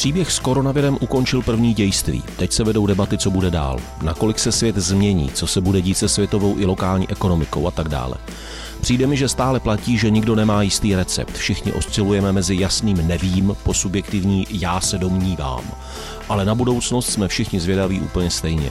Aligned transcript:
Příběh 0.00 0.32
s 0.32 0.38
koronavirem 0.38 0.98
ukončil 1.00 1.42
první 1.42 1.74
dějství. 1.74 2.22
Teď 2.36 2.52
se 2.52 2.64
vedou 2.64 2.86
debaty, 2.86 3.18
co 3.18 3.30
bude 3.30 3.50
dál. 3.50 3.78
Nakolik 4.02 4.38
se 4.38 4.52
svět 4.52 4.76
změní, 4.76 5.30
co 5.34 5.46
se 5.46 5.60
bude 5.60 5.80
dít 5.80 5.98
se 5.98 6.08
světovou 6.08 6.58
i 6.58 6.64
lokální 6.64 7.10
ekonomikou 7.10 7.66
a 7.66 7.70
tak 7.70 7.88
dále. 7.88 8.14
Přijde 8.80 9.06
mi, 9.06 9.16
že 9.16 9.28
stále 9.28 9.60
platí, 9.60 9.98
že 9.98 10.10
nikdo 10.10 10.34
nemá 10.34 10.62
jistý 10.62 10.94
recept. 10.94 11.38
Všichni 11.38 11.72
oscilujeme 11.72 12.32
mezi 12.32 12.56
jasným 12.56 13.08
nevím 13.08 13.56
po 13.62 13.74
subjektivní 13.74 14.46
já 14.50 14.80
se 14.80 14.98
domnívám. 14.98 15.64
Ale 16.28 16.44
na 16.44 16.54
budoucnost 16.54 17.10
jsme 17.10 17.28
všichni 17.28 17.60
zvědaví 17.60 18.00
úplně 18.00 18.30
stejně. 18.30 18.70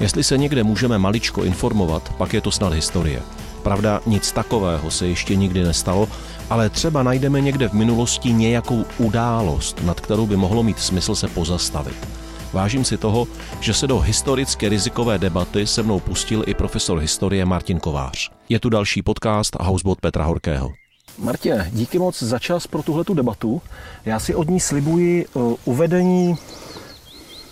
Jestli 0.00 0.24
se 0.24 0.38
někde 0.38 0.64
můžeme 0.64 0.98
maličko 0.98 1.44
informovat, 1.44 2.14
pak 2.18 2.34
je 2.34 2.40
to 2.40 2.50
snad 2.50 2.72
historie. 2.72 3.22
Pravda, 3.62 4.00
nic 4.06 4.32
takového 4.32 4.90
se 4.90 5.06
ještě 5.06 5.36
nikdy 5.36 5.64
nestalo, 5.64 6.08
ale 6.50 6.70
třeba 6.70 7.02
najdeme 7.02 7.40
někde 7.40 7.68
v 7.68 7.72
minulosti 7.72 8.32
nějakou 8.32 8.84
událost, 8.98 9.82
nad 9.84 10.00
kterou 10.00 10.26
by 10.26 10.36
mohlo 10.36 10.62
mít 10.62 10.78
smysl 10.78 11.14
se 11.14 11.28
pozastavit. 11.28 12.08
Vážím 12.52 12.84
si 12.84 12.96
toho, 12.96 13.26
že 13.60 13.74
se 13.74 13.86
do 13.86 13.98
historické 13.98 14.68
rizikové 14.68 15.18
debaty 15.18 15.66
se 15.66 15.82
mnou 15.82 16.00
pustil 16.00 16.44
i 16.46 16.54
profesor 16.54 16.98
historie 16.98 17.44
Martin 17.44 17.80
Kovář. 17.80 18.30
Je 18.48 18.60
tu 18.60 18.68
další 18.68 19.02
podcast 19.02 19.56
Housebot 19.60 20.00
Petra 20.00 20.24
Horkého. 20.24 20.72
Martine, 21.18 21.70
díky 21.72 21.98
moc 21.98 22.22
za 22.22 22.38
čas 22.38 22.66
pro 22.66 22.82
tuhletu 22.82 23.14
debatu. 23.14 23.62
Já 24.04 24.20
si 24.20 24.34
od 24.34 24.50
ní 24.50 24.60
slibuji 24.60 25.26
uh, 25.26 25.54
uvedení 25.64 26.36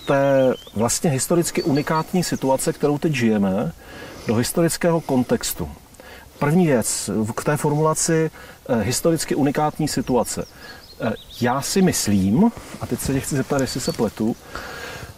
té 0.06 0.55
vlastně 0.74 1.10
historicky 1.10 1.62
unikátní 1.62 2.24
situace, 2.24 2.72
kterou 2.72 2.98
teď 2.98 3.12
žijeme, 3.12 3.72
do 4.27 4.34
historického 4.34 5.00
kontextu. 5.00 5.69
První 6.38 6.66
věc 6.66 7.10
k 7.34 7.45
té 7.45 7.56
formulaci 7.56 8.30
eh, 8.68 8.82
historicky 8.82 9.34
unikátní 9.34 9.88
situace. 9.88 10.44
Eh, 11.00 11.12
já 11.40 11.62
si 11.62 11.82
myslím, 11.82 12.52
a 12.80 12.86
teď 12.86 13.00
se 13.00 13.12
tě 13.12 13.20
chci 13.20 13.36
zeptat, 13.36 13.60
jestli 13.60 13.80
se 13.80 13.92
pletu, 13.92 14.36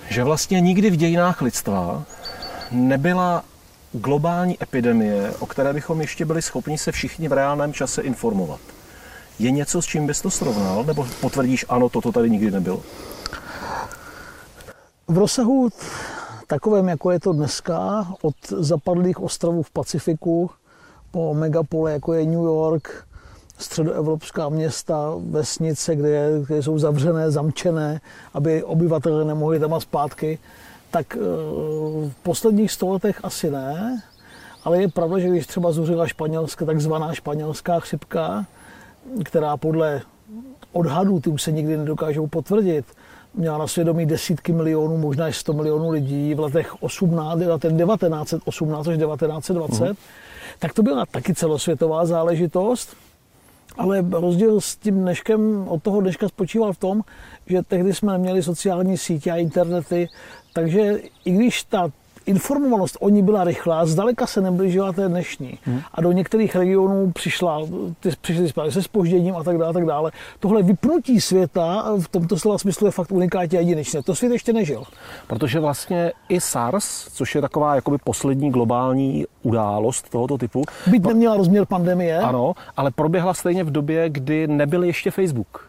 že 0.09 0.25
vlastně 0.25 0.61
nikdy 0.61 0.91
v 0.91 0.97
dějinách 0.97 1.43
lidstva 1.43 2.05
nebyla 2.71 3.45
globální 3.93 4.63
epidemie, 4.63 5.33
o 5.39 5.47
které 5.47 5.73
bychom 5.73 6.01
ještě 6.01 6.25
byli 6.25 6.43
schopni 6.43 6.79
se 6.79 6.93
všichni 6.93 7.29
v 7.29 7.33
reálném 7.33 7.73
čase 7.73 8.03
informovat. 8.03 8.61
Je 9.39 9.51
něco, 9.51 9.83
s 9.83 9.87
čím 9.87 10.07
bys 10.07 10.21
to 10.21 10.31
srovnal, 10.31 10.85
nebo 10.85 11.07
potvrdíš, 11.21 11.65
ano, 11.69 11.89
toto 11.89 12.13
tady 12.13 12.31
nikdy 12.31 12.51
nebylo? 12.51 12.83
V 15.09 15.19
rozsahu 15.19 15.69
takovém, 16.47 16.89
jako 16.89 17.11
je 17.11 17.21
to 17.21 17.33
dneska, 17.33 18.09
od 18.23 18.35
zapadlých 18.49 19.21
ostrovů 19.21 19.63
v 19.63 19.71
Pacifiku 19.71 20.51
po 21.11 21.35
megapole, 21.35 21.93
jako 21.93 22.13
je 22.13 22.27
New 22.27 22.45
York, 22.45 23.05
středoevropská 23.59 24.49
města, 24.49 25.15
vesnice, 25.31 25.97
kde, 25.97 26.31
kde 26.47 26.63
jsou 26.63 26.79
zavřené, 26.79 27.31
zamčené, 27.31 28.01
aby 28.35 28.63
obyvatelé 28.63 29.25
nemohli 29.25 29.61
tam 29.61 29.75
a 29.75 29.81
zpátky, 29.81 30.39
tak 30.91 31.17
eh, 31.17 31.21
v 32.09 32.13
posledních 32.23 32.73
stoletech 32.73 33.21
asi 33.23 33.51
ne, 33.51 34.03
ale 34.65 34.83
je 34.83 34.89
pravda, 34.89 35.19
že 35.19 35.29
když 35.29 35.47
třeba 35.47 35.73
zuřila 35.73 36.07
španělská, 36.07 36.65
takzvaná 36.65 37.15
španělská 37.15 37.81
chřipka, 37.81 38.47
která 39.25 39.57
podle 39.57 40.03
odhadů, 40.73 41.21
ty 41.21 41.31
už 41.31 41.43
se 41.43 41.53
nikdy 41.53 41.77
nedokážou 41.77 42.27
potvrdit, 42.27 42.85
měla 43.35 43.59
na 43.59 43.67
svědomí 43.67 44.07
desítky 44.07 44.53
milionů, 44.53 44.99
možná 44.99 45.29
i 45.29 45.33
100 45.33 45.53
milionů 45.53 45.91
lidí 45.91 46.35
v 46.35 46.41
letech 46.41 46.83
18, 46.83 47.39
1918 47.39 48.89
až 48.89 48.99
1920, 48.99 49.89
mm. 49.89 49.97
tak 50.59 50.73
to 50.75 50.83
byla 50.83 51.07
taky 51.07 51.35
celosvětová 51.35 52.07
záležitost. 52.07 52.97
Ale 53.79 54.05
rozdíl 54.11 54.61
s 54.61 54.77
tím 54.77 55.01
dneškem, 55.01 55.69
od 55.69 55.83
toho 55.83 56.01
dneška 56.01 56.29
spočíval 56.29 56.73
v 56.73 56.79
tom, 56.79 57.01
že 57.47 57.63
tehdy 57.63 57.95
jsme 57.95 58.13
neměli 58.13 58.43
sociální 58.43 58.99
sítě 58.99 59.31
a 59.31 59.37
internety, 59.37 60.09
takže 60.53 60.99
i 61.25 61.31
když 61.31 61.63
ta 61.63 61.91
informovanost 62.29 62.97
o 63.01 63.09
ní 63.09 63.23
byla 63.23 63.45
rychlá, 63.45 63.87
zdaleka 63.87 64.27
se 64.27 64.41
neblížila 64.41 64.93
té 64.93 65.09
dnešní. 65.09 65.59
Hmm. 65.63 65.81
A 65.95 66.01
do 66.01 66.13
některých 66.13 66.57
regionů 66.57 67.13
přišla, 67.13 67.61
ty, 68.01 68.11
přišly 68.21 68.49
zprávy 68.49 68.73
se 68.73 68.83
spožděním 68.83 69.37
a 69.37 69.45
tak 69.45 69.59
dále, 69.59 69.73
tak 69.73 69.87
dále. 69.87 70.11
Tohle 70.41 70.63
vypnutí 70.63 71.21
světa 71.21 71.85
v 72.01 72.09
tomto 72.09 72.39
slova 72.39 72.59
smyslu 72.59 72.87
je 72.87 72.91
fakt 72.91 73.13
unikátně 73.13 73.59
jedinečné. 73.59 74.03
To 74.03 74.15
svět 74.15 74.33
ještě 74.33 74.53
nežil. 74.53 74.83
Protože 75.27 75.61
vlastně 75.61 76.13
i 76.29 76.41
SARS, 76.41 77.09
což 77.13 77.35
je 77.35 77.41
taková 77.41 77.75
jakoby 77.75 77.99
poslední 78.05 78.51
globální 78.51 79.27
událost 79.43 80.11
tohoto 80.11 80.39
typu. 80.39 80.65
Byť 80.87 81.07
neměla 81.07 81.37
rozměr 81.37 81.67
pandemie. 81.67 82.19
Ano, 82.19 82.55
ale 82.77 82.91
proběhla 82.91 83.35
stejně 83.35 83.65
v 83.65 83.71
době, 83.71 84.09
kdy 84.09 84.47
nebyl 84.47 84.85
ještě 84.85 85.11
Facebook. 85.11 85.68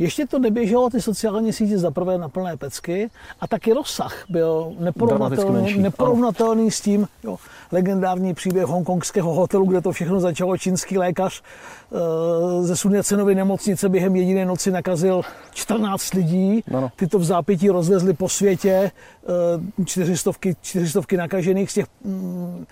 Ještě 0.00 0.26
to 0.26 0.38
neběželo 0.38 0.90
ty 0.90 1.00
sociální 1.00 1.52
sítě 1.52 1.78
za 1.78 1.90
prvé 1.90 2.18
na 2.18 2.28
plné 2.28 2.56
pecky 2.56 3.10
a 3.40 3.46
taky 3.46 3.72
rozsah 3.72 4.24
byl 4.28 4.72
neporovnatelný, 4.78 5.78
neporovnatelný 5.78 6.70
s 6.70 6.80
tím 6.80 7.08
jo, 7.24 7.36
legendární 7.72 8.34
příběh 8.34 8.64
hongkongského 8.64 9.34
hotelu, 9.34 9.66
kde 9.66 9.80
to 9.80 9.92
všechno 9.92 10.20
začalo. 10.20 10.56
Čínský 10.56 10.98
lékař 10.98 11.42
e, 11.42 12.62
ze 12.62 12.76
Sunyacenovy 12.76 13.34
nemocnice 13.34 13.88
během 13.88 14.16
jediné 14.16 14.44
noci 14.44 14.70
nakazil 14.70 15.22
14 15.52 16.14
lidí. 16.14 16.64
No, 16.70 16.80
no. 16.80 16.90
Ty 16.96 17.06
to 17.06 17.18
v 17.18 17.24
zápětí 17.24 17.68
rozvezli 17.68 18.14
po 18.14 18.28
světě, 18.28 18.70
e, 18.70 19.84
čtyřistovky, 19.84 20.56
čtyřistovky 20.60 21.16
nakažených 21.16 21.70
z 21.70 21.74
těch 21.74 21.86
mm, 22.04 22.66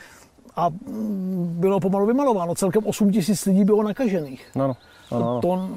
a 0.56 0.68
mm, 0.68 1.56
bylo 1.60 1.80
pomalu 1.80 2.06
vymalováno. 2.06 2.54
Celkem 2.54 2.86
8 2.86 3.12
tisíc 3.12 3.44
lidí 3.44 3.64
bylo 3.64 3.82
nakažených. 3.82 4.46
No, 4.54 4.68
no. 4.68 4.76
Ano. 5.10 5.40
To, 5.40 5.68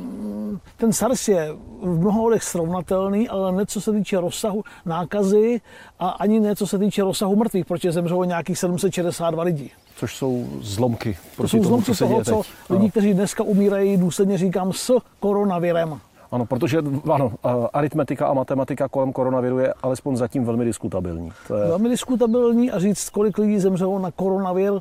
ten 0.77 0.93
SARS 0.93 1.27
je 1.27 1.55
v 1.81 1.99
mnoha 1.99 2.21
odech 2.21 2.43
srovnatelný, 2.43 3.29
ale 3.29 3.51
ne 3.51 3.65
co 3.65 3.81
se 3.81 3.91
týče 3.91 4.19
rozsahu 4.19 4.63
nákazy 4.85 5.61
a 5.99 6.09
ani 6.09 6.39
ne 6.39 6.55
co 6.55 6.67
se 6.67 6.77
týče 6.77 7.03
rozsahu 7.03 7.35
mrtvých, 7.35 7.65
protože 7.65 7.91
zemřelo 7.91 8.23
nějakých 8.23 8.59
762 8.59 9.43
lidí. 9.43 9.71
Což 9.95 10.15
jsou 10.17 10.47
zlomky. 10.61 11.17
To 11.37 11.47
jsou 11.47 11.63
zlomky 11.63 11.85
tomu, 11.85 11.95
co 11.95 12.05
toho, 12.07 12.43
co 12.43 12.73
lidi, 12.73 12.91
kteří 12.91 13.13
dneska 13.13 13.43
umírají, 13.43 13.97
důsledně 13.97 14.37
říkám, 14.37 14.73
s 14.73 14.97
koronavirem. 15.19 15.99
Ano, 16.31 16.45
protože 16.45 16.77
ano, 17.11 17.31
aritmetika 17.73 18.27
a 18.27 18.33
matematika 18.33 18.87
kolem 18.87 19.13
koronaviru 19.13 19.59
je 19.59 19.73
alespoň 19.83 20.15
zatím 20.15 20.45
velmi 20.45 20.65
diskutabilní. 20.65 21.31
To 21.47 21.55
je... 21.55 21.67
Velmi 21.67 21.89
diskutabilní 21.89 22.71
a 22.71 22.79
říct, 22.79 23.09
kolik 23.09 23.37
lidí 23.37 23.59
zemřelo 23.59 23.99
na 23.99 24.11
koronavir, 24.11 24.73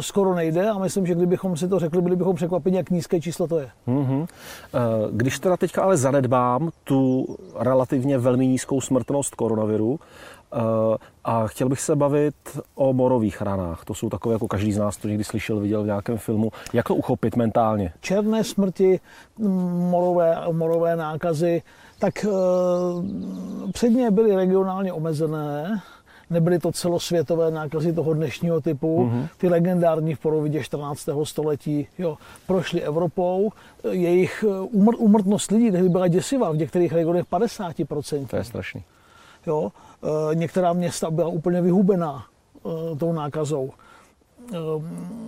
skoro 0.00 0.34
nejde 0.34 0.70
a 0.70 0.78
myslím, 0.78 1.06
že 1.06 1.14
kdybychom 1.14 1.56
si 1.56 1.68
to 1.68 1.78
řekli, 1.78 2.02
byli 2.02 2.16
bychom 2.16 2.36
překvapeni, 2.36 2.76
jak 2.76 2.90
nízké 2.90 3.20
číslo 3.20 3.46
to 3.46 3.58
je. 3.58 3.68
Mm-hmm. 3.88 4.26
Když 5.10 5.38
teda 5.38 5.56
teďka 5.56 5.82
ale 5.82 5.96
zanedbám 5.96 6.70
tu 6.84 7.26
relativně 7.58 8.18
velmi 8.18 8.46
nízkou 8.46 8.80
smrtnost 8.80 9.34
koronaviru, 9.34 9.90
uh, 9.90 9.98
a 11.24 11.46
chtěl 11.46 11.68
bych 11.68 11.80
se 11.80 11.96
bavit 11.96 12.34
o 12.74 12.92
morových 12.92 13.42
ranách. 13.42 13.84
To 13.84 13.94
jsou 13.94 14.08
takové, 14.10 14.32
jako 14.32 14.48
každý 14.48 14.72
z 14.72 14.78
nás 14.78 14.96
to 14.96 15.08
někdy 15.08 15.24
slyšel, 15.24 15.60
viděl 15.60 15.82
v 15.82 15.86
nějakém 15.86 16.18
filmu. 16.18 16.50
Jak 16.72 16.88
to 16.88 16.94
uchopit 16.94 17.36
mentálně? 17.36 17.92
Černé 18.00 18.44
smrti, 18.44 19.00
morové, 19.90 20.36
morové 20.52 20.96
nákazy, 20.96 21.62
tak 21.98 22.26
předně 23.72 24.10
byly 24.10 24.36
regionálně 24.36 24.92
omezené 24.92 25.82
nebyly 26.30 26.58
to 26.58 26.72
celosvětové 26.72 27.50
nákazy 27.50 27.92
toho 27.92 28.14
dnešního 28.14 28.60
typu. 28.60 29.06
Mm-hmm. 29.06 29.28
Ty 29.38 29.48
legendární 29.48 30.14
v 30.14 30.18
polovině 30.18 30.62
14. 30.62 31.08
století 31.24 31.86
jo, 31.98 32.16
prošly 32.46 32.82
Evropou. 32.82 33.52
Jejich 33.90 34.44
umr- 34.74 34.96
umrtnost 34.98 35.50
lidí 35.50 35.70
tehdy 35.70 35.88
byla 35.88 36.08
děsivá, 36.08 36.52
v 36.52 36.56
některých 36.56 36.92
regionech 36.92 37.24
50%. 37.32 38.26
To 38.26 38.36
je 38.36 38.44
strašný. 38.44 38.82
Jo, 39.46 39.72
e, 40.32 40.34
některá 40.34 40.72
města 40.72 41.10
byla 41.10 41.28
úplně 41.28 41.62
vyhubená 41.62 42.24
e, 42.24 42.96
tou 42.96 43.12
nákazou. 43.12 43.70
Ehm, 44.52 45.24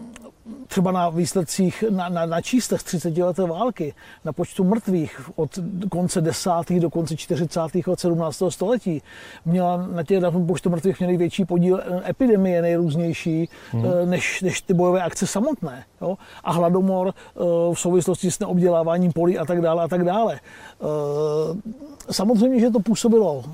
třeba 0.67 0.93
na 0.93 1.09
výsledcích, 1.09 1.85
na, 1.91 2.09
na, 2.09 2.27
na 2.27 2.41
číslech 2.41 2.83
30 2.83 3.19
leté 3.19 3.43
války, 3.43 3.95
na 4.25 4.33
počtu 4.33 4.65
mrtvých 4.65 5.31
od 5.37 5.59
konce 5.91 6.21
10. 6.21 6.51
do 6.79 6.91
konce 6.91 7.17
40. 7.17 7.61
let 7.87 8.01
17. 8.01 8.43
století, 8.49 9.03
měla 9.45 9.87
na 9.87 10.03
těch 10.03 10.21
na 10.21 10.31
počtu 10.31 10.71
mrtvých 10.71 10.99
měli 10.99 11.17
větší 11.17 11.45
podíl 11.45 11.81
eh, 11.81 12.11
epidemie 12.11 12.63
nejrůznější, 12.63 13.49
hmm. 13.71 13.85
než, 14.05 14.43
než 14.43 14.63
ty 14.63 14.75
bojové 14.75 15.03
akce 15.03 15.27
samotné. 15.27 15.85
Jo? 16.01 16.19
A 16.45 16.53
hladomor 16.53 17.15
eh, 17.15 17.41
v 17.75 17.81
souvislosti 17.81 18.31
s 18.31 18.39
neobděláváním 18.39 19.13
polí 19.13 19.39
a 19.39 19.45
tak 19.45 19.61
dále 19.61 19.85
a 19.85 19.89
tak 19.89 20.05
dále. 20.05 20.41
Samozřejmě, 22.11 22.61
že 22.61 22.71
to 22.71 22.81
působilo 22.81 23.45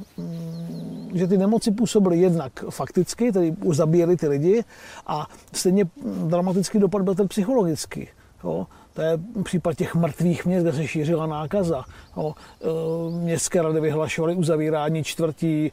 že 1.15 1.27
ty 1.27 1.39
nemoci 1.39 1.71
působily 1.71 2.19
jednak 2.19 2.65
fakticky, 2.71 3.33
tedy 3.33 3.55
už 3.65 3.77
zabíjeli 3.77 4.17
ty 4.17 4.29
lidi, 4.29 4.65
a 5.07 5.27
stejně 5.53 5.85
dramatický 6.27 6.79
dopad 6.79 7.03
byl 7.03 7.15
ten 7.15 7.29
psychologický. 7.29 8.09
Jo? 8.45 8.67
To 8.95 9.03
je 9.03 9.19
případ 9.43 9.75
těch 9.75 9.95
mrtvých 9.95 10.47
měst, 10.47 10.63
kde 10.63 10.73
se 10.73 10.87
šířila 10.87 11.27
nákaza. 11.27 11.85
No, 12.17 12.35
městské 13.11 13.63
rady 13.63 13.81
vyhlašovaly 13.81 14.35
uzavírání 14.35 15.05
čtvrtí, 15.05 15.73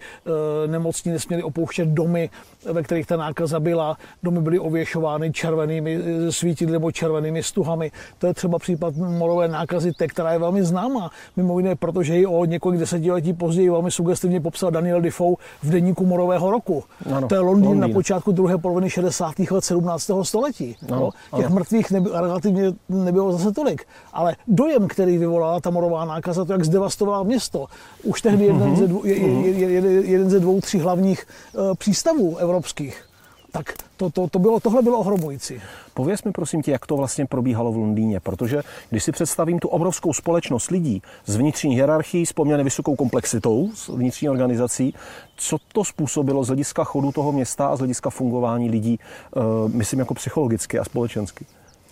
nemocní 0.67 1.11
nesměli 1.11 1.43
opouštět 1.43 1.87
domy, 1.87 2.29
ve 2.71 2.83
kterých 2.83 3.07
ta 3.07 3.17
nákaza 3.17 3.59
byla. 3.59 3.97
Domy 4.23 4.41
byly 4.41 4.59
ověšovány 4.59 5.31
červenými 5.31 5.99
svítidly 6.29 6.73
nebo 6.73 6.91
červenými 6.91 7.43
stuhami. 7.43 7.91
To 8.17 8.27
je 8.27 8.33
třeba 8.33 8.59
případ 8.59 8.95
morové 8.95 9.47
nákazy, 9.47 9.91
te, 9.93 10.07
která 10.07 10.33
je 10.33 10.39
velmi 10.39 10.63
známá. 10.63 11.11
Mimo 11.37 11.59
jiné, 11.59 11.75
protože 11.75 12.15
ji 12.17 12.25
o 12.25 12.45
několik 12.45 12.79
desetiletí 12.79 13.33
později 13.33 13.69
velmi 13.69 13.91
sugestivně 13.91 14.41
popsal 14.41 14.71
Daniel 14.71 15.01
Defoe 15.01 15.35
v 15.63 15.69
deníku 15.69 16.05
morového 16.05 16.51
roku. 16.51 16.83
Ano, 17.15 17.27
to 17.27 17.35
je 17.35 17.41
Londýn, 17.41 17.67
Londýn, 17.67 17.89
na 17.89 17.93
počátku 17.93 18.31
druhé 18.31 18.57
poloviny 18.57 18.89
60. 18.89 19.39
let 19.51 19.63
17. 19.63 20.11
století. 20.23 20.75
Ano, 20.91 20.99
no, 20.99 21.37
Těch 21.37 21.45
ano. 21.45 21.55
mrtvých 21.55 21.91
nebylo, 21.91 22.21
relativně 22.21 22.71
nebylo 23.09 23.31
zase 23.31 23.51
tolik. 23.51 23.87
Ale 24.13 24.35
dojem, 24.47 24.87
který 24.87 25.17
vyvolala 25.17 25.59
ta 25.59 25.69
morová 25.69 26.05
nákaza, 26.05 26.45
to 26.45 26.53
jak 26.53 26.65
zdevastovala 26.65 27.23
město. 27.23 27.65
Už 28.03 28.21
tehdy 28.21 28.45
jeden, 28.45 28.75
ze, 28.75 28.87
dvou, 28.87 29.05
jeden, 29.05 29.85
jeden 29.85 30.29
ze 30.29 30.39
dvou, 30.39 30.61
tří 30.61 30.79
hlavních 30.79 31.27
uh, 31.53 31.73
přístavů 31.73 32.37
evropských 32.37 33.09
tak 33.51 33.73
to, 33.97 34.09
to, 34.09 34.27
to 34.27 34.39
bylo, 34.39 34.59
tohle 34.59 34.81
bylo 34.81 34.99
ohromující. 34.99 35.61
Pověz 35.93 36.23
mi 36.23 36.31
prosím 36.31 36.61
tě, 36.61 36.71
jak 36.71 36.85
to 36.85 36.97
vlastně 36.97 37.25
probíhalo 37.25 37.71
v 37.71 37.77
Londýně, 37.77 38.19
protože 38.19 38.61
když 38.89 39.03
si 39.03 39.11
představím 39.11 39.59
tu 39.59 39.67
obrovskou 39.67 40.13
společnost 40.13 40.71
lidí 40.71 41.01
z 41.25 41.35
vnitřní 41.35 41.75
hierarchii 41.75 42.25
s 42.25 42.33
poměrně 42.33 42.63
vysokou 42.63 42.95
komplexitou, 42.95 43.69
s 43.75 43.87
vnitřní 43.87 44.29
organizací, 44.29 44.93
co 45.35 45.57
to 45.73 45.83
způsobilo 45.83 46.43
z 46.43 46.47
hlediska 46.47 46.83
chodu 46.83 47.11
toho 47.11 47.31
města 47.31 47.67
a 47.67 47.75
z 47.75 47.79
hlediska 47.79 48.09
fungování 48.09 48.69
lidí, 48.69 48.99
uh, 49.35 49.43
myslím 49.73 49.99
jako 49.99 50.13
psychologicky 50.13 50.79
a 50.79 50.83
společensky? 50.83 51.45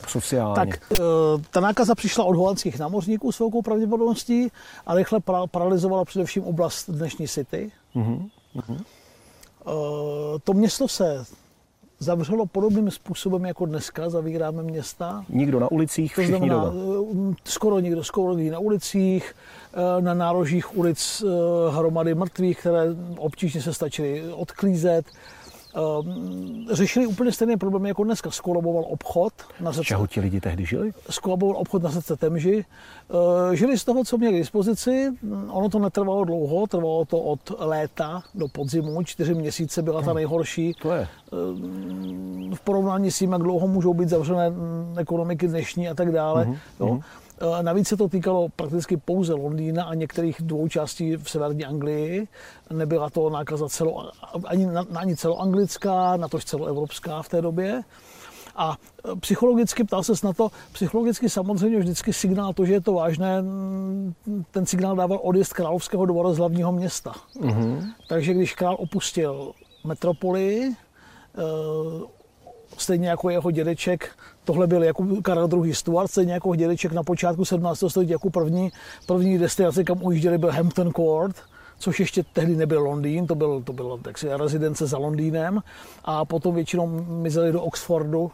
Sociálně. 0.07 0.55
Tak 0.55 0.81
uh, 0.91 0.97
ta 1.51 1.59
nákaza 1.59 1.95
přišla 1.95 2.23
od 2.23 2.35
holandských 2.35 2.79
námořníků 2.79 3.31
s 3.31 3.39
velkou 3.39 3.61
pravděpodobností 3.61 4.51
a 4.85 4.95
rychle 4.95 5.19
paralizovala 5.51 6.05
především 6.05 6.43
oblast 6.43 6.89
dnešní 6.89 7.27
City. 7.27 7.71
Uh-huh. 7.95 8.29
To 10.43 10.53
město 10.53 10.87
se 10.87 11.25
zavřelo 11.99 12.45
podobným 12.45 12.91
způsobem 12.91 13.45
jako 13.45 13.65
dneska 13.65 14.09
zavíráme 14.09 14.63
města. 14.63 15.25
Nikdo 15.29 15.59
na 15.59 15.71
ulicích, 15.71 16.15
to 16.15 16.23
znamená, 16.23 16.55
doma. 16.55 16.73
Eh, 17.31 17.35
skoro 17.43 17.79
nikdo, 17.79 18.03
skoro 18.03 18.33
nikdo 18.33 18.53
na 18.53 18.59
ulicích, 18.59 19.35
eh, 19.73 20.01
na 20.01 20.13
nárožích 20.13 20.77
ulic 20.77 21.23
eh, 21.23 21.71
hromady 21.71 22.15
mrtvých, 22.15 22.59
které 22.59 22.81
obtížně 23.17 23.61
se 23.61 23.73
stačily 23.73 24.33
odklízet. 24.33 25.05
Ehm, 25.77 26.65
řešili 26.71 27.07
úplně 27.07 27.31
stejné 27.31 27.57
problémy 27.57 27.89
jako 27.89 28.03
dneska. 28.03 28.31
Skolaboval 28.31 28.85
obchod 28.87 29.33
na 29.59 29.71
řece. 29.71 29.83
Čeho 29.83 30.07
ti 30.07 30.19
lidi 30.19 30.41
tehdy 30.41 30.65
žili? 30.65 30.91
Skolaboval 31.09 31.57
obchod 31.57 31.83
na 31.83 31.89
řece 31.89 32.15
Temži. 32.17 32.65
Ehm, 33.09 33.55
žili 33.55 33.77
z 33.77 33.85
toho, 33.85 34.03
co 34.03 34.17
měli 34.17 34.33
k 34.33 34.37
dispozici. 34.37 35.09
Ono 35.49 35.69
to 35.69 35.79
netrvalo 35.79 36.25
dlouho, 36.25 36.67
trvalo 36.67 37.05
to 37.05 37.19
od 37.19 37.39
léta 37.59 38.23
do 38.35 38.47
podzimu. 38.47 39.03
Čtyři 39.03 39.33
měsíce 39.33 39.81
byla 39.81 40.01
ta 40.01 40.13
nejhorší. 40.13 40.73
To 40.81 40.91
je. 40.91 41.07
Ehm, 41.33 42.51
v 42.55 42.61
porovnání 42.61 43.11
s 43.11 43.17
tím, 43.19 43.31
jak 43.31 43.41
dlouho 43.41 43.67
můžou 43.67 43.93
být 43.93 44.09
zavřené 44.09 44.51
ekonomiky 44.97 45.47
dnešní 45.47 45.89
a 45.89 45.93
tak 45.93 46.11
dále. 46.11 46.45
Uh-huh. 46.45 46.57
Jo. 46.79 46.99
Eh, 47.41 47.63
navíc 47.63 47.87
se 47.87 47.97
to 47.97 48.07
týkalo 48.07 48.49
prakticky 48.55 48.97
pouze 48.97 49.33
Londýna 49.33 49.83
a 49.83 49.93
některých 49.93 50.41
dvou 50.41 50.67
částí 50.67 51.15
v 51.15 51.29
severní 51.29 51.65
Anglii. 51.65 52.27
Nebyla 52.73 53.09
to 53.09 53.29
nákaza 53.29 53.69
celo, 53.69 54.11
ani, 54.45 54.67
ani 54.95 55.15
celoanglická, 55.15 56.17
natož 56.17 56.45
celoevropská 56.45 57.21
v 57.21 57.29
té 57.29 57.41
době. 57.41 57.83
A 58.55 58.77
eh, 59.05 59.15
psychologicky, 59.15 59.83
ptal 59.83 60.03
se 60.03 60.13
na 60.23 60.33
to, 60.33 60.51
psychologicky 60.71 61.29
samozřejmě 61.29 61.79
vždycky 61.79 62.13
signál 62.13 62.53
to, 62.53 62.65
že 62.65 62.73
je 62.73 62.81
to 62.81 62.93
vážné, 62.93 63.41
mm, 63.41 64.13
ten 64.51 64.65
signál 64.65 64.95
dával 64.95 65.19
odjezd 65.23 65.53
královského 65.53 66.05
dvora 66.05 66.33
z 66.33 66.37
hlavního 66.37 66.71
města. 66.71 67.13
Mm-hmm. 67.41 67.91
Takže 68.09 68.33
když 68.33 68.53
král 68.53 68.75
opustil 68.79 69.51
metropoli, 69.83 70.71
eh, 71.37 72.16
stejně 72.77 73.09
jako 73.09 73.29
jeho 73.29 73.51
dědeček, 73.51 74.09
tohle 74.43 74.67
byl 74.67 74.83
jako 74.83 75.05
Karel 75.21 75.49
II. 75.63 75.73
Stuart, 75.73 76.11
stejně 76.11 76.33
jako 76.33 76.55
dědeček 76.55 76.91
na 76.91 77.03
počátku 77.03 77.45
17. 77.45 77.83
století 77.87 78.11
jako 78.11 78.29
první, 78.29 78.71
první 79.05 79.37
destinace, 79.37 79.83
kam 79.83 80.03
ujížděli, 80.03 80.37
byl 80.37 80.51
Hampton 80.51 80.91
Court, 80.93 81.35
což 81.79 81.99
ještě 81.99 82.23
tehdy 82.33 82.55
nebyl 82.55 82.81
Londýn, 82.83 83.27
to 83.27 83.35
byl, 83.35 83.61
to 83.63 83.73
byla 83.73 83.97
taksi 83.97 84.27
rezidence 84.29 84.87
za 84.87 84.97
Londýnem 84.97 85.59
a 86.05 86.25
potom 86.25 86.55
většinou 86.55 86.87
mizeli 87.07 87.51
do 87.51 87.61
Oxfordu, 87.61 88.31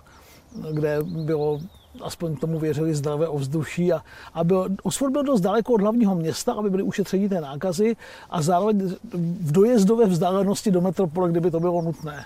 kde 0.71 0.97
bylo 1.03 1.59
aspoň 2.01 2.35
tomu 2.35 2.59
věřili 2.59 2.95
zdravé 2.95 3.27
ovzduší 3.27 3.93
a, 3.93 4.01
a 4.33 4.43
byl, 4.43 4.69
Oxford 4.83 5.11
byl 5.11 5.23
dost 5.23 5.41
daleko 5.41 5.73
od 5.73 5.81
hlavního 5.81 6.15
města, 6.15 6.53
aby 6.53 6.69
byly 6.69 6.83
ušetření 6.83 7.29
té 7.29 7.41
nákazy 7.41 7.95
a 8.29 8.41
zároveň 8.41 8.95
v 9.41 9.51
dojezdové 9.51 10.05
vzdálenosti 10.05 10.71
do 10.71 10.81
metropole, 10.81 11.31
kdyby 11.31 11.51
to 11.51 11.59
bylo 11.59 11.81
nutné. 11.81 12.25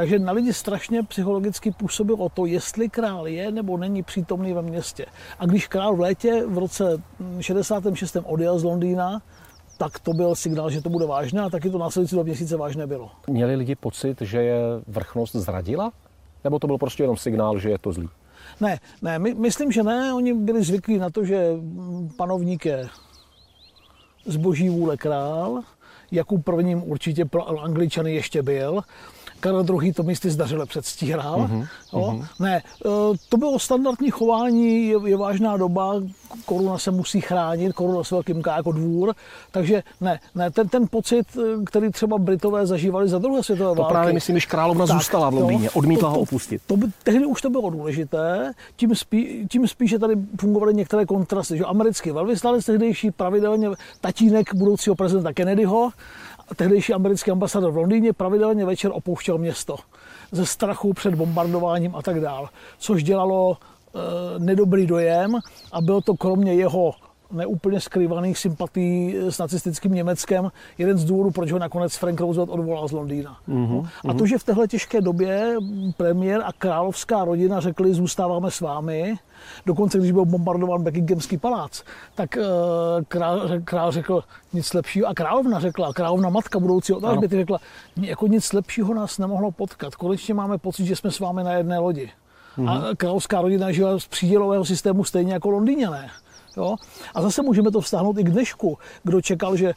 Takže 0.00 0.18
na 0.18 0.32
lidi 0.32 0.52
strašně 0.52 1.02
psychologicky 1.02 1.70
působilo 1.70 2.28
to, 2.28 2.46
jestli 2.46 2.88
král 2.88 3.28
je 3.28 3.50
nebo 3.50 3.76
není 3.76 4.02
přítomný 4.02 4.52
ve 4.52 4.62
městě. 4.62 5.06
A 5.38 5.46
když 5.46 5.66
král 5.66 5.96
v 5.96 6.00
létě 6.00 6.44
v 6.46 6.58
roce 6.58 7.02
66. 7.40 8.16
odjel 8.24 8.58
z 8.58 8.64
Londýna, 8.64 9.22
tak 9.78 9.98
to 9.98 10.12
byl 10.12 10.34
signál, 10.34 10.70
že 10.70 10.80
to 10.80 10.90
bude 10.90 11.06
vážné 11.06 11.42
a 11.42 11.50
taky 11.50 11.70
to 11.70 11.78
následující 11.78 12.16
dva 12.16 12.22
měsíce 12.22 12.56
vážné 12.56 12.86
bylo. 12.86 13.10
Měli 13.28 13.56
lidi 13.56 13.74
pocit, 13.74 14.20
že 14.20 14.42
je 14.42 14.60
vrchnost 14.86 15.34
zradila? 15.34 15.92
Nebo 16.44 16.58
to 16.58 16.66
byl 16.66 16.78
prostě 16.78 17.02
jenom 17.02 17.16
signál, 17.16 17.58
že 17.58 17.70
je 17.70 17.78
to 17.78 17.92
zlý? 17.92 18.08
Ne, 18.60 18.78
ne, 19.02 19.18
my, 19.18 19.34
myslím, 19.34 19.72
že 19.72 19.82
ne. 19.82 20.14
Oni 20.14 20.34
byli 20.34 20.62
zvyklí 20.62 20.98
na 20.98 21.10
to, 21.10 21.24
že 21.24 21.46
panovník 22.16 22.66
je 22.66 22.88
z 24.26 24.36
boží 24.36 24.68
vůle 24.68 24.96
král, 24.96 25.62
Jakub 26.12 26.44
prvním 26.44 26.90
určitě 26.90 27.24
pro 27.24 27.48
Angličany 27.48 28.14
ještě 28.14 28.42
byl. 28.42 28.82
Karel 29.40 29.66
II. 29.82 29.92
to 29.92 30.02
místy 30.02 30.30
zdařile 30.30 30.66
předstíral. 30.66 31.38
Uh-huh, 31.38 31.66
uh-huh. 31.92 32.26
Ne, 32.38 32.56
e, 32.56 32.62
to 33.28 33.36
bylo 33.36 33.58
standardní 33.58 34.10
chování, 34.10 34.88
je, 34.88 34.96
je 35.06 35.16
vážná 35.16 35.56
doba, 35.56 35.94
koruna 36.44 36.78
se 36.78 36.90
musí 36.90 37.20
chránit, 37.20 37.72
koruna 37.72 38.04
se 38.04 38.14
velkým 38.14 38.42
jako 38.46 38.72
dvůr, 38.72 39.14
takže 39.50 39.82
ne, 40.00 40.20
ne 40.34 40.50
ten, 40.50 40.68
ten 40.68 40.86
pocit, 40.90 41.26
e, 41.36 41.64
který 41.64 41.90
třeba 41.90 42.18
Britové 42.18 42.66
zažívali 42.66 43.08
za 43.08 43.18
druhé 43.18 43.42
světové 43.42 43.74
to 43.76 43.82
války. 43.82 43.88
To 43.88 43.94
právě 43.94 44.12
myslím, 44.12 44.38
že 44.38 44.46
královna 44.46 44.86
tak, 44.86 44.96
zůstala 44.96 45.30
v 45.30 45.34
Londýně, 45.34 45.70
odmítla 45.70 46.08
to, 46.08 46.12
to, 46.12 46.18
ho 46.18 46.22
opustit. 46.22 46.62
To 46.66 46.76
by, 46.76 46.86
tehdy 47.02 47.26
už 47.26 47.42
to 47.42 47.50
bylo 47.50 47.70
důležité, 47.70 48.52
tím, 48.76 48.94
spí, 48.94 49.46
tím 49.50 49.68
spíše 49.68 49.98
tady 49.98 50.14
fungovaly 50.40 50.74
některé 50.74 51.06
kontrasty, 51.06 51.58
že 51.58 51.64
americký 51.64 52.10
velvyslanec 52.10 52.64
tehdejší 52.64 53.10
pravidelně 53.10 53.68
tatínek 54.00 54.54
budoucího 54.54 54.96
prezidenta 54.96 55.32
Kennedyho, 55.32 55.90
tehdejší 56.56 56.92
americký 56.92 57.30
ambasador 57.30 57.72
v 57.72 57.76
Londýně 57.76 58.12
pravidelně 58.12 58.64
večer 58.64 58.90
opouštěl 58.94 59.38
město 59.38 59.76
ze 60.32 60.46
strachu 60.46 60.92
před 60.92 61.14
bombardováním 61.14 61.96
a 61.96 62.02
tak 62.02 62.20
dál, 62.20 62.48
což 62.78 63.02
dělalo 63.02 63.56
e, 63.56 64.38
nedobrý 64.38 64.86
dojem 64.86 65.38
a 65.72 65.80
byl 65.80 66.00
to 66.00 66.16
kromě 66.16 66.54
jeho 66.54 66.94
neúplně 67.32 67.80
skrývaných 67.80 68.38
sympatí 68.38 69.14
s 69.16 69.38
nacistickým 69.38 69.94
Německem 69.94 70.50
jeden 70.78 70.98
z 70.98 71.04
důvodů, 71.04 71.30
proč 71.30 71.52
ho 71.52 71.58
nakonec 71.58 71.96
Frank 71.96 72.20
Roosevelt 72.20 72.50
odvolal 72.50 72.88
z 72.88 72.92
Londýna. 72.92 73.36
Mm-hmm. 73.48 73.88
A 74.08 74.14
to, 74.14 74.26
že 74.26 74.38
v 74.38 74.44
téhle 74.44 74.68
těžké 74.68 75.00
době 75.00 75.56
premiér 75.96 76.42
a 76.44 76.52
královská 76.52 77.24
rodina 77.24 77.60
řekli, 77.60 77.94
zůstáváme 77.94 78.50
s 78.50 78.60
vámi, 78.60 79.14
dokonce 79.66 79.98
když 79.98 80.12
byl 80.12 80.24
bombardován 80.24 80.84
Buckinghamský 80.84 81.38
palác, 81.38 81.82
tak 82.14 82.36
uh, 82.36 82.44
král, 83.08 83.48
král 83.64 83.92
řekl 83.92 84.24
nic 84.52 84.72
lepšího 84.72 85.06
a 85.06 85.14
královna 85.14 85.60
řekla, 85.60 85.92
královna 85.92 86.28
matka 86.28 86.58
budoucí 86.58 86.92
Alžběty 86.92 87.36
řekla, 87.36 87.58
jako 87.96 88.26
nic 88.26 88.52
lepšího 88.52 88.94
nás 88.94 89.18
nemohlo 89.18 89.50
potkat. 89.50 89.94
Konečně 89.94 90.34
máme 90.34 90.58
pocit, 90.58 90.86
že 90.86 90.96
jsme 90.96 91.10
s 91.10 91.20
vámi 91.20 91.44
na 91.44 91.52
jedné 91.52 91.78
lodi. 91.78 92.10
Mm-hmm. 92.58 92.70
A 92.70 92.74
mhm. 92.74 92.96
královská 92.96 93.40
rodina 93.40 93.72
žila 93.72 93.98
z 93.98 94.06
přídělového 94.06 94.64
systému 94.64 95.04
stejně 95.04 95.32
jako 95.32 95.50
Londýňané. 95.50 96.10
Jo? 96.56 96.76
A 97.14 97.22
zase 97.22 97.42
můžeme 97.42 97.70
to 97.70 97.80
vztáhnout 97.80 98.18
i 98.18 98.24
k 98.24 98.30
dnešku. 98.30 98.78
Kdo 99.02 99.20
čekal, 99.20 99.56
že 99.56 99.74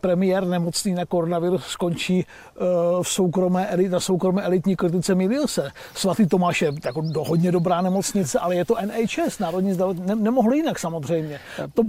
premiér 0.00 0.46
nemocný 0.46 0.94
na 0.94 1.06
koronavirus 1.06 1.64
skončí 1.64 2.24
uh, 2.24 3.02
v 3.02 3.08
soukromé, 3.08 3.68
na 3.88 4.00
soukromé 4.00 4.42
elitní 4.42 4.76
kritice 4.76 5.14
Miliose. 5.14 5.70
Svatý 5.94 6.26
Tomáš 6.26 6.62
je 6.62 6.72
jako 6.84 7.00
do, 7.00 7.24
hodně 7.24 7.52
dobrá 7.52 7.82
nemocnice, 7.82 8.38
ale 8.38 8.56
je 8.56 8.64
to 8.64 8.74
NHS, 8.86 9.38
Národní 9.38 9.72
zdravotní, 9.72 10.02
ne, 10.06 10.16
nemohlo 10.16 10.52
jinak 10.52 10.78
samozřejmě. 10.78 11.40
To, 11.74 11.82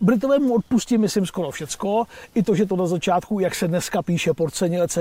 Britové 0.00 0.38
mu 0.38 0.54
odpustí, 0.54 0.98
myslím, 0.98 1.26
skoro 1.26 1.50
všecko. 1.50 2.04
I 2.34 2.42
to, 2.42 2.54
že 2.54 2.66
to 2.66 2.76
na 2.76 2.86
začátku, 2.86 3.40
jak 3.40 3.54
se 3.54 3.68
dneska 3.68 4.02
píše, 4.02 4.34
porceně, 4.34 4.82
etc. 4.82 4.98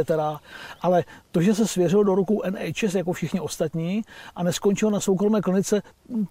Ale 0.81 1.03
to, 1.31 1.41
že 1.41 1.55
se 1.55 1.67
svěřil 1.67 2.03
do 2.03 2.15
rukou 2.15 2.41
NHS 2.49 2.95
jako 2.95 3.13
všichni 3.13 3.39
ostatní 3.39 4.01
a 4.35 4.43
neskončil 4.43 4.91
na 4.91 4.99
soukromé 4.99 5.41
klinice, 5.41 5.81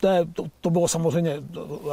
to, 0.01 0.09
je, 0.09 0.27
to, 0.33 0.45
to 0.61 0.71
bylo 0.71 0.89
samozřejmě 0.89 1.37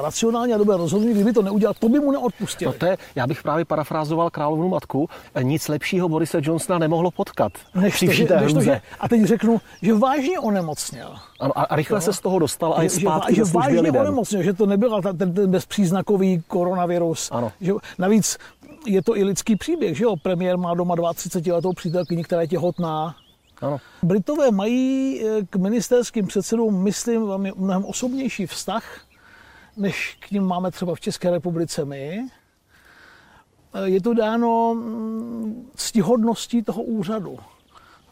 racionální 0.02 0.54
a 0.54 0.58
dobré 0.58 0.78
rozhodnutí. 0.78 1.14
Kdyby 1.14 1.34
to 1.34 1.42
neudělal, 1.42 1.74
to 1.80 1.90
by 1.90 2.00
mu 2.00 2.12
neodpustil. 2.12 2.70
No 2.72 2.78
to 2.78 2.86
je, 2.86 2.98
já 3.16 3.28
bych 3.28 3.44
právě 3.44 3.66
parafrázoval 3.66 4.30
královnu 4.30 4.70
matku. 4.70 5.10
Nic 5.42 5.68
lepšího 5.68 6.10
Borise 6.10 6.40
Johnsona 6.44 6.80
nemohlo 6.80 7.12
potkat. 7.12 7.52
Než 7.76 8.00
to, 8.00 8.12
že, 8.12 8.28
než 8.42 8.54
to, 8.54 8.62
že, 8.62 8.82
a 9.00 9.10
teď 9.10 9.24
řeknu, 9.24 9.62
že 9.82 9.94
vážně 9.94 10.40
onemocněl. 10.40 11.16
Ano, 11.39 11.72
a 11.72 11.75
rychle 11.75 11.98
no. 11.98 12.01
se 12.01 12.13
z 12.13 12.20
toho 12.20 12.39
dostal 12.39 12.74
a 12.77 12.84
je 12.84 12.89
zpátky 12.89 13.36
že, 13.36 13.46
že 13.46 13.51
vážně 13.51 13.82
lidem. 13.82 14.01
onemocněl, 14.01 14.44
že 14.44 14.53
to 14.53 14.65
nebyl 14.65 15.01
ten, 15.01 15.34
ten 15.34 15.51
bezpříznakový 15.51 16.44
koronavirus. 16.48 17.29
Ano. 17.32 17.51
Že, 17.62 17.74
navíc 17.98 18.38
je 18.86 19.01
to 19.01 19.17
i 19.17 19.24
lidský 19.24 19.56
příběh, 19.56 19.98
že 19.98 20.03
jo? 20.03 20.15
Premiér 20.15 20.58
má 20.58 20.74
doma 20.74 21.13
32 21.13 21.56
letou 21.56 21.74
přítelkyni, 21.74 22.24
která 22.24 22.41
je 22.41 22.48
těhotná. 22.48 23.15
Ano. 23.62 23.77
Britové 24.03 24.51
mají 24.51 25.22
eh, 25.25 25.46
k 25.50 25.56
ministerským 25.56 26.27
předsedům, 26.27 26.84
myslím, 26.84 27.22
mnohem 27.56 27.86
osobnější 27.86 28.46
vztah, 28.46 29.01
než 29.77 30.17
k 30.20 30.32
ním 30.32 30.44
máme 30.44 30.72
třeba 30.72 30.96
v 30.96 31.00
České 31.00 31.32
republice 31.32 31.86
my. 31.86 32.27
Eh, 33.74 33.89
je 33.89 34.01
to 34.01 34.13
dáno 34.13 34.74
mm, 34.74 35.70
stihodností 35.75 36.63
toho 36.63 36.84
úřadu. 36.84 37.39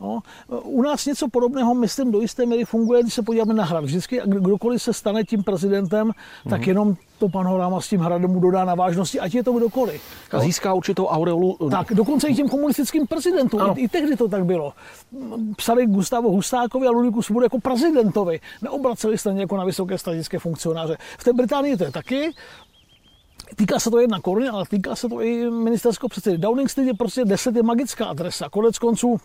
No, 0.01 0.19
u 0.63 0.81
nás 0.81 1.05
něco 1.05 1.27
podobného, 1.29 1.73
myslím, 1.73 2.11
do 2.11 2.21
jisté 2.21 2.45
míry 2.45 2.65
funguje, 2.65 3.01
když 3.01 3.13
se 3.13 3.21
podíváme 3.21 3.53
na 3.53 3.63
hrad. 3.63 3.83
Vždycky, 3.83 4.21
kdokoliv 4.25 4.81
se 4.81 4.93
stane 4.93 5.23
tím 5.23 5.43
prezidentem, 5.43 6.07
mm-hmm. 6.07 6.49
tak 6.49 6.59
mhm. 6.59 6.69
jenom 6.69 6.95
to 7.19 7.29
panorama 7.29 7.81
s 7.81 7.87
tím 7.87 7.99
hradem 7.99 8.31
mu 8.31 8.39
dodá 8.39 8.65
na 8.65 8.75
vážnosti, 8.75 9.19
ať 9.19 9.35
je 9.35 9.43
to 9.43 9.53
kdokoliv. 9.53 10.01
A 10.31 10.39
získá 10.39 10.73
určitou 10.73 11.05
aureolu. 11.05 11.57
Eh, 11.67 11.69
tak, 11.69 11.93
dokonce 11.93 12.27
i 12.27 12.35
těm 12.35 12.49
komunistickým 12.49 13.07
prezidentům. 13.07 13.61
I, 13.75 13.81
I, 13.81 13.87
tehdy 13.87 14.15
to 14.15 14.27
tak 14.27 14.45
bylo. 14.45 14.73
Psali 15.57 15.85
Gustavo 15.85 16.31
Hustákovi 16.31 16.87
a 16.87 16.91
Ludvíku 16.91 17.21
Svobodu 17.21 17.43
jako 17.43 17.59
prezidentovi. 17.59 18.39
Neobraceli 18.61 19.17
se 19.17 19.33
jako 19.35 19.57
na 19.57 19.65
vysoké 19.65 19.97
stranické 19.97 20.39
funkcionáře. 20.39 20.97
V 21.17 21.23
té 21.23 21.33
Británii 21.33 21.77
to 21.77 21.83
je 21.83 21.91
taky. 21.91 22.31
Týká 23.55 23.79
se 23.79 23.91
to 23.91 23.99
jedna 23.99 24.19
koruny, 24.19 24.49
ale 24.49 24.65
týká 24.69 24.95
se 24.95 25.09
to 25.09 25.21
i 25.21 25.49
ministerského 25.49 26.09
předsedy. 26.09 26.37
Downing 26.37 26.69
Street 26.69 26.87
je 26.87 26.93
prostě 26.93 27.25
10 27.25 27.55
je 27.55 27.63
magická 27.63 28.05
adresa. 28.05 28.49
Konec 28.49 28.79
konců 28.79 29.17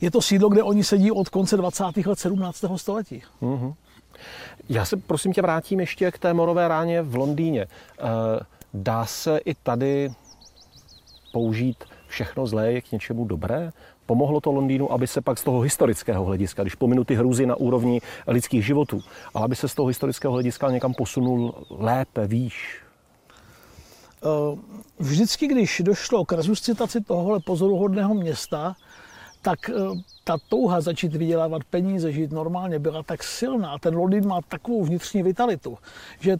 je 0.00 0.10
to 0.10 0.22
sídlo, 0.22 0.48
kde 0.48 0.62
oni 0.62 0.84
sedí 0.84 1.10
od 1.10 1.28
konce 1.28 1.56
20. 1.56 1.84
let 2.06 2.18
17. 2.18 2.64
století. 2.76 3.22
Mm-hmm. 3.42 3.74
Já 4.68 4.84
se 4.84 4.96
prosím 4.96 5.32
tě 5.32 5.42
vrátím 5.42 5.80
ještě 5.80 6.10
k 6.10 6.18
té 6.18 6.34
morové 6.34 6.68
ráně 6.68 7.02
v 7.02 7.16
Londýně. 7.16 7.62
Eh, 7.62 8.04
dá 8.74 9.06
se 9.06 9.38
i 9.38 9.54
tady 9.54 10.12
použít 11.32 11.84
všechno 12.06 12.46
zlé 12.46 12.72
je 12.72 12.80
k 12.80 12.92
něčemu 12.92 13.24
dobré? 13.24 13.72
Pomohlo 14.06 14.40
to 14.40 14.52
Londýnu, 14.52 14.92
aby 14.92 15.06
se 15.06 15.20
pak 15.20 15.38
z 15.38 15.44
toho 15.44 15.60
historického 15.60 16.24
hlediska, 16.24 16.62
když 16.62 16.74
pominu 16.74 17.04
ty 17.04 17.14
hruzy 17.14 17.46
na 17.46 17.56
úrovni 17.56 18.00
lidských 18.26 18.66
životů, 18.66 19.00
ale 19.34 19.44
aby 19.44 19.56
se 19.56 19.68
z 19.68 19.74
toho 19.74 19.86
historického 19.86 20.32
hlediska 20.32 20.70
někam 20.70 20.94
posunul 20.94 21.54
lépe, 21.70 22.26
výš? 22.26 22.82
Eh, 24.22 24.58
vždycky, 24.98 25.46
když 25.46 25.82
došlo 25.84 26.24
k 26.24 26.32
resuscitaci 26.32 27.00
tohohle 27.00 27.40
pozoruhodného 27.40 28.14
města, 28.14 28.74
tak 29.42 29.70
eh, 29.70 29.74
ta 30.24 30.38
touha 30.48 30.80
začít 30.80 31.16
vydělávat 31.16 31.64
peníze, 31.64 32.12
žít 32.12 32.32
normálně 32.32 32.78
byla 32.78 33.02
tak 33.02 33.22
silná. 33.22 33.78
Ten 33.78 33.94
Londýn 33.94 34.26
má 34.26 34.40
takovou 34.48 34.84
vnitřní 34.84 35.22
vitalitu, 35.22 35.78
že 36.20 36.36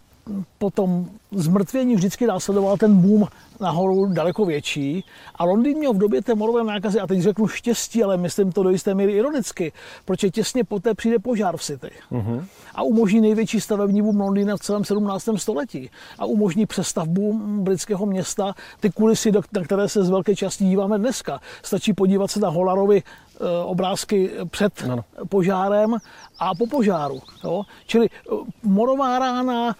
potom 0.58 1.06
zmrtvění 1.30 1.96
vždycky 1.96 2.26
následoval 2.26 2.76
ten 2.76 2.96
boom 2.96 3.28
nahoru 3.60 4.06
daleko 4.06 4.44
větší. 4.44 5.04
A 5.34 5.44
Londýn 5.44 5.78
měl 5.78 5.92
v 5.92 5.98
době 5.98 6.22
té 6.22 6.34
morové 6.34 6.64
nákazy, 6.64 7.00
a 7.00 7.06
teď 7.06 7.20
řeknu 7.20 7.48
štěstí, 7.48 8.04
ale 8.04 8.16
myslím 8.16 8.52
to 8.52 8.62
do 8.62 8.70
jisté 8.70 8.94
míry 8.94 9.12
ironicky, 9.12 9.72
protože 10.04 10.30
těsně 10.30 10.64
poté 10.64 10.94
přijde 10.94 11.18
požár 11.18 11.56
v 11.56 11.62
City. 11.62 11.90
Mm-hmm. 12.12 12.44
A 12.74 12.82
umožní 12.82 13.20
největší 13.20 13.60
stavební 13.60 14.02
boom 14.02 14.20
Londýna 14.20 14.56
v 14.56 14.60
celém 14.60 14.84
17. 14.84 15.28
století. 15.36 15.90
A 16.18 16.24
umožní 16.24 16.66
přestavbu 16.66 17.40
britského 17.62 18.06
města, 18.06 18.54
ty 18.80 18.90
kulisy, 18.90 19.32
na 19.32 19.62
které 19.64 19.88
se 19.88 20.04
z 20.04 20.10
velké 20.10 20.36
části 20.36 20.64
díváme 20.64 20.98
dneska. 20.98 21.40
Stačí 21.62 21.92
podívat 21.92 22.30
se 22.30 22.40
na 22.40 22.48
Holarovi 22.48 23.02
eh, 23.02 23.44
obrázky 23.64 24.30
před 24.50 24.72
ano. 24.84 25.04
požárem 25.28 25.96
a 26.38 26.54
po 26.54 26.66
požáru. 26.66 27.20
Jo? 27.44 27.62
Čili 27.86 28.06
eh, 28.06 28.34
morová 28.62 29.18
rána, 29.18 29.76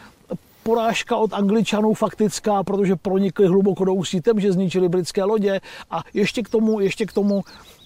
porážka 0.63 1.17
od 1.17 1.33
Angličanů 1.33 1.95
faktická, 1.95 2.63
protože 2.63 2.97
pronikli 2.97 3.47
hluboko 3.47 3.85
do 3.85 3.95
úsítem, 3.95 4.41
že 4.41 4.53
zničili 4.53 4.89
britské 4.89 5.25
lodě 5.25 5.61
a 5.91 6.03
ještě 6.15 6.43
k 6.43 6.49
tomu, 6.49 6.81
ještě 6.81 7.07
k 7.07 7.13
tomu 7.13 7.43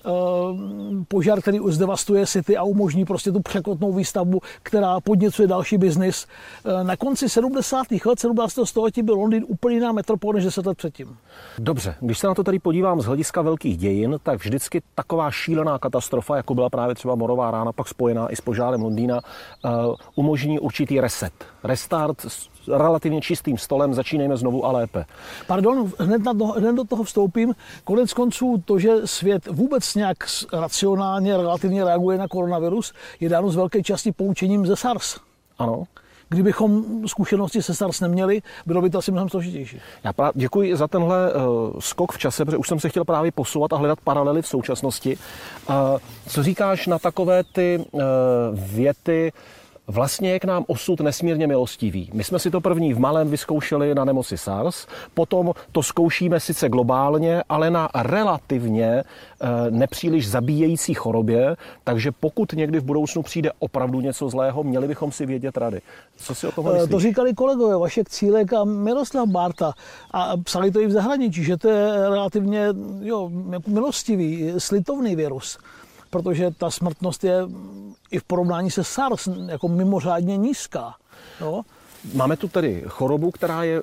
Eh, 0.07 1.05
požár, 1.09 1.41
který 1.41 1.61
už 1.61 1.75
zdevastuje 1.75 2.27
City 2.27 2.57
a 2.57 2.63
umožní 2.63 3.05
prostě 3.05 3.33
tu 3.33 3.41
překotnou 3.41 3.93
výstavbu, 3.93 4.41
která 4.63 5.01
podněcuje 5.01 5.49
další 5.49 5.79
biznis. 5.79 6.27
Eh, 6.65 6.85
na 6.85 6.97
konci 6.97 7.29
70. 7.29 8.05
let 8.05 8.21
17. 8.21 8.67
století 8.67 9.03
byl 9.03 9.15
Londýn 9.15 9.45
úplně 9.49 9.77
jiná 9.77 9.93
metropole 9.93 10.35
než 10.35 10.45
10 10.45 10.67
let 10.67 10.77
předtím. 10.79 11.17
Dobře, 11.59 11.95
když 12.01 12.19
se 12.19 12.27
na 12.27 12.35
to 12.35 12.45
tady 12.45 12.59
podívám 12.59 13.01
z 13.01 13.05
hlediska 13.05 13.43
velkých 13.43 13.77
dějin, 13.77 14.19
tak 14.23 14.39
vždycky 14.39 14.83
taková 14.95 15.31
šílená 15.31 15.79
katastrofa, 15.79 16.37
jako 16.37 16.55
byla 16.55 16.71
právě 16.71 16.95
třeba 16.95 17.15
Morová 17.15 17.51
rána, 17.51 17.73
pak 17.73 17.89
spojená 17.89 18.33
i 18.33 18.37
s 18.37 18.41
požárem 18.41 18.83
Londýna, 18.83 19.21
eh, 19.65 19.69
umožní 20.15 20.59
určitý 20.59 21.01
reset, 21.01 21.33
restart 21.65 22.27
relativně 22.69 23.21
čistým 23.21 23.59
stolem, 23.59 23.95
začínejme 23.95 24.37
znovu 24.37 24.67
a 24.67 24.73
lépe. 24.73 25.05
Pardon, 25.47 25.93
hned, 25.99 26.25
na 26.25 26.35
to, 26.35 26.47
hned 26.47 26.77
do 26.77 26.85
toho 26.85 27.05
vstoupím. 27.05 27.55
Konec 27.85 28.13
konců 28.13 28.63
to, 28.65 28.79
že 28.79 28.91
svět 29.05 29.47
vůbec 29.47 29.95
nějak 29.95 30.17
racionálně, 30.53 31.37
relativně 31.37 31.85
reaguje 31.85 32.19
na 32.19 32.29
koronavirus, 32.29 32.93
je 33.21 33.29
dáno 33.29 33.51
z 33.51 33.57
velké 33.57 33.83
části 33.83 34.13
poučením 34.13 34.67
ze 34.67 34.77
SARS. 34.77 35.21
Ano. 35.59 35.85
Kdybychom 36.29 36.85
zkušenosti 37.09 37.63
se 37.63 37.75
SARS 37.75 38.01
neměli, 38.01 38.43
bylo 38.67 38.83
by 38.83 38.91
to 38.91 38.99
asi 38.99 39.13
mnohem 39.13 39.29
složitější. 39.29 39.81
Já 40.05 40.13
pra- 40.13 40.33
děkuji 40.35 40.77
za 40.77 40.89
tenhle 40.89 41.33
uh, 41.33 41.41
skok 41.79 42.13
v 42.13 42.19
čase, 42.19 42.45
protože 42.45 42.57
už 42.57 42.69
jsem 42.69 42.81
se 42.81 42.89
chtěl 42.89 43.05
právě 43.05 43.33
posouvat 43.33 43.73
a 43.73 43.77
hledat 43.77 44.01
paralely 44.01 44.43
v 44.43 44.47
současnosti. 44.47 45.19
Uh, 45.69 45.75
co 46.29 46.43
říkáš 46.43 46.87
na 46.87 46.99
takové 46.99 47.45
ty 47.45 47.85
uh, 47.91 48.01
věty, 48.55 49.33
Vlastně 49.89 50.31
je 50.31 50.41
k 50.41 50.45
nám 50.45 50.65
osud 50.67 51.01
nesmírně 51.01 51.47
milostivý. 51.47 52.11
My 52.15 52.25
jsme 52.25 52.39
si 52.39 52.51
to 52.51 52.61
první 52.61 52.95
v 52.95 52.99
malém 52.99 53.31
vyzkoušeli 53.31 53.95
na 53.95 54.05
nemoci 54.05 54.39
SARS, 54.39 54.87
potom 55.15 55.53
to 55.73 55.83
zkoušíme 55.83 56.41
sice 56.41 56.69
globálně, 56.69 57.43
ale 57.49 57.71
na 57.71 57.89
relativně 57.95 58.87
eh, 58.87 59.47
nepříliš 59.71 60.29
zabíjející 60.29 60.95
chorobě, 60.95 61.57
takže 61.85 62.13
pokud 62.13 62.53
někdy 62.53 62.81
v 62.81 62.85
budoucnu 62.85 63.23
přijde 63.23 63.51
opravdu 63.59 64.01
něco 64.01 64.29
zlého, 64.29 64.65
měli 64.65 64.89
bychom 64.89 65.13
si 65.13 65.27
vědět 65.27 65.57
rady. 65.57 65.81
Co 66.17 66.35
si 66.35 66.47
o 66.47 66.53
tom 66.53 66.69
eh, 66.69 66.73
myslíš? 66.73 66.91
To 66.91 67.01
říkali 67.01 67.35
kolegové, 67.35 67.77
Vašek 67.77 68.09
Cílek 68.09 68.53
a 68.53 68.65
Miroslav 68.65 69.29
Barta 69.29 69.73
a 70.11 70.37
psali 70.37 70.71
to 70.71 70.81
i 70.81 70.87
v 70.87 70.93
zahraničí, 70.93 71.45
že 71.45 71.57
to 71.57 71.69
je 71.69 72.09
relativně 72.09 72.67
jo, 73.01 73.31
milostivý, 73.67 74.53
slitovný 74.59 75.17
virus 75.17 75.59
protože 76.11 76.51
ta 76.51 76.71
smrtnost 76.71 77.25
je 77.25 77.35
i 78.11 78.19
v 78.19 78.25
porovnání 78.25 78.71
se 78.71 78.85
SARS 78.85 79.29
jako 79.47 79.69
mimořádně 79.69 80.37
nízká. 80.37 80.95
No. 81.41 81.63
Máme 82.15 82.37
tu 82.37 82.49
tedy 82.49 82.85
chorobu, 82.89 83.31
která 83.31 83.63
je 83.63 83.83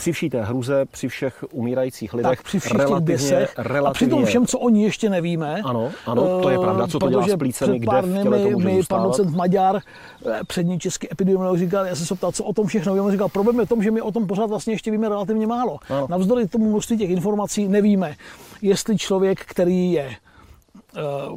při 0.00 0.12
vší 0.12 0.30
té 0.30 0.44
hruze, 0.44 0.84
při 0.84 1.08
všech 1.08 1.44
umírajících 1.50 2.14
lidech, 2.14 2.30
tak, 2.30 2.42
při 2.42 2.58
všech 2.58 2.72
relativně, 2.72 3.14
děsech, 3.14 3.54
relativně... 3.58 3.88
A 3.88 3.92
při 3.92 4.06
tom 4.06 4.24
všem, 4.24 4.46
co 4.46 4.58
oni 4.58 4.84
ještě 4.84 5.10
nevíme. 5.10 5.60
Ano, 5.64 5.90
ano, 6.06 6.40
to 6.42 6.50
je 6.50 6.58
pravda, 6.58 6.88
co 6.88 6.98
to 6.98 7.10
dělá 7.10 7.28
s 7.28 7.36
plícemi, 7.36 7.78
kde 7.78 7.86
pár 7.86 8.04
dny 8.04 8.24
mi, 8.24 8.56
mi 8.56 8.80
pan 8.88 9.02
docent 9.02 9.36
Maďar, 9.36 9.80
eh, 10.26 10.40
přední 10.46 10.78
český 10.78 11.12
epidemiolog, 11.12 11.58
říkal, 11.58 11.86
já 11.86 11.96
jsem 11.96 12.06
se 12.06 12.14
ptal, 12.14 12.32
co 12.32 12.44
o 12.44 12.52
tom 12.52 12.66
všechno 12.66 12.94
víme. 12.94 13.12
Říkal, 13.12 13.28
problém 13.28 13.60
je 13.60 13.66
v 13.66 13.68
tom, 13.68 13.82
že 13.82 13.90
my 13.90 14.00
o 14.00 14.12
tom 14.12 14.26
pořád 14.26 14.46
vlastně 14.46 14.74
ještě 14.74 14.90
víme 14.90 15.08
relativně 15.08 15.46
málo. 15.46 15.78
Ano. 15.88 16.06
Navzdory 16.10 16.48
tomu 16.48 16.70
množství 16.70 16.98
těch 16.98 17.10
informací 17.10 17.68
nevíme, 17.68 18.16
jestli 18.62 18.98
člověk, 18.98 19.40
který 19.40 19.92
je 19.92 20.16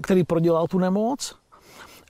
který 0.01 0.23
prodělal 0.23 0.67
tu 0.67 0.79
nemoc, 0.79 1.35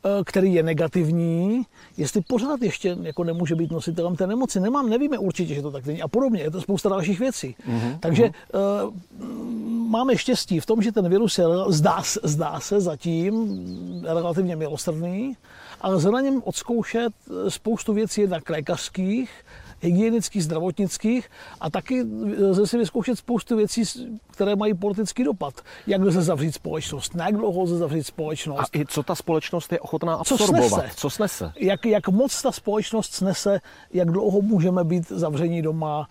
eh, 0.06 0.24
který 0.26 0.54
je 0.54 0.64
negativní, 0.64 1.64
jestli 1.98 2.22
pořád 2.22 2.62
ještě 2.62 2.98
jako 3.02 3.24
nemůže 3.24 3.56
být 3.56 3.72
nositelem 3.72 4.16
té 4.16 4.28
nemoci. 4.28 4.60
Nemám, 4.60 4.90
nevíme 4.90 5.18
určitě, 5.18 5.56
že 5.56 5.62
to 5.62 5.72
tak 5.72 5.86
není. 5.86 6.02
A 6.02 6.08
podobně, 6.08 6.42
je 6.42 6.52
to 6.52 6.62
spousta 6.62 6.90
dalších 6.90 7.20
věcí. 7.20 7.56
Mm-hmm. 7.70 8.00
Takže 8.00 8.24
uh, 8.24 8.94
máme 9.90 10.18
štěstí 10.18 10.60
v 10.60 10.66
tom, 10.66 10.82
že 10.82 10.92
ten 10.92 11.10
virus 11.10 11.38
je, 11.38 11.46
zdá, 11.68 12.02
zdá 12.24 12.60
se 12.60 12.82
zatím 12.82 13.56
relativně 14.06 14.56
milosrdný, 14.56 15.38
ale 15.82 15.96
lze 15.96 16.12
na 16.12 16.22
něm 16.22 16.42
odzkoušet 16.46 17.14
spoustu 17.50 17.94
věcí 17.94 18.22
jednak 18.22 18.50
lékařských, 18.50 19.32
hygienických, 19.84 20.44
zdravotnických 20.44 21.30
a 21.62 21.70
taky 21.70 22.06
lze 22.40 22.68
si 22.68 22.78
vyzkoušet 22.78 23.18
spoustu 23.18 23.56
věcí, 23.56 23.84
které 24.32 24.56
mají 24.56 24.74
politický 24.74 25.24
dopad. 25.24 25.54
Jak 25.88 26.02
lze 26.02 26.22
zavřít 26.22 26.52
společnost, 26.52 27.16
na 27.16 27.26
jak 27.26 27.36
dlouho 27.36 27.62
lze 27.62 27.78
zavřít 27.78 28.04
společnost. 28.04 28.60
A 28.60 28.80
i 28.80 28.86
co 28.86 29.04
ta 29.04 29.16
společnost 29.16 29.72
je 29.72 29.80
ochotná 29.80 30.16
absorbovat? 30.16 30.64
Co 30.64 30.70
snese? 30.70 30.92
Co 30.96 31.10
snese? 31.10 31.54
Jak, 31.60 31.86
jak 31.86 32.08
moc 32.08 32.42
ta 32.42 32.52
společnost 32.52 33.14
snese, 33.14 33.60
jak 33.94 34.12
dlouho 34.12 34.42
můžeme 34.42 34.84
být 34.84 35.10
zavření 35.10 35.62
doma, 35.62 36.08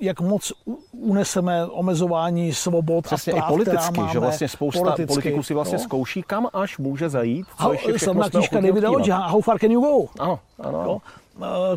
jak 0.00 0.20
moc 0.20 0.52
uneseme 0.92 1.66
omezování 1.66 2.54
svobod 2.54 3.04
Přesně, 3.04 3.32
a 3.32 3.36
práv, 3.36 3.48
i 3.48 3.52
politicky, 3.52 4.00
máme, 4.00 4.12
že 4.12 4.18
vlastně 4.18 4.48
spousta 4.48 4.80
politicky, 4.80 5.06
politiků 5.06 5.42
si 5.42 5.54
vlastně 5.54 5.78
no. 5.78 5.84
zkouší, 5.84 6.22
kam 6.22 6.48
až 6.52 6.78
může 6.78 7.08
zajít, 7.08 7.46
co 7.62 7.72
ještě 7.72 7.92
všechno 7.92 8.30
knížka 8.30 8.60
Davida 8.60 9.18
How 9.26 9.40
far 9.40 9.58
can 9.58 9.70
you 9.70 9.80
go? 9.80 10.08
Ano, 10.18 10.38
ano. 10.58 10.82
No? 10.84 11.00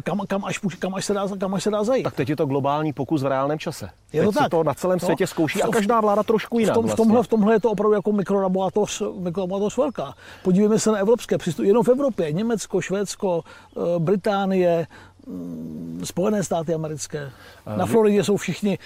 Kam, 0.03 0.21
kam, 0.27 0.45
až, 0.45 0.59
kam, 0.79 0.95
až 0.95 1.05
se 1.05 1.13
dá, 1.13 1.27
kam 1.39 1.53
až 1.53 1.63
se 1.63 1.69
dá 1.71 1.83
zajít. 1.83 2.03
Tak 2.03 2.15
teď 2.15 2.29
je 2.29 2.35
to 2.35 2.45
globální 2.45 2.93
pokus 2.93 3.23
v 3.23 3.27
reálném 3.27 3.59
čase. 3.59 3.89
Je 4.13 4.23
to 4.23 4.29
teď 4.29 4.35
tak. 4.35 4.43
se 4.43 4.49
to 4.49 4.63
na 4.63 4.73
celém 4.73 4.99
no. 5.01 5.05
světě 5.05 5.27
zkouší 5.27 5.63
a 5.63 5.67
každá 5.67 6.01
vláda 6.01 6.23
trošku 6.23 6.59
jinak. 6.59 6.73
V, 6.73 6.75
tom, 6.75 6.85
vlastně. 6.85 7.03
v, 7.03 7.07
tomhle, 7.07 7.23
v 7.23 7.27
tomhle 7.27 7.53
je 7.53 7.59
to 7.59 7.71
opravdu 7.71 7.93
jako 7.93 8.11
mikrolaboratoř, 8.11 9.03
mikrolaboratoř 9.19 9.77
velká. 9.77 10.13
Podívejme 10.43 10.79
se 10.79 10.91
na 10.91 10.97
evropské 10.97 11.37
přístupy. 11.37 11.67
Jenom 11.67 11.83
v 11.83 11.89
Evropě. 11.89 12.31
Německo, 12.31 12.81
Švédsko, 12.81 13.41
eh, 13.77 13.99
Británie, 13.99 14.87
Mm, 15.27 16.01
Spojené 16.03 16.43
státy 16.43 16.73
americké. 16.73 17.31
Na 17.77 17.85
Floridě 17.85 18.23
jsou 18.23 18.37
všichni, 18.37 18.77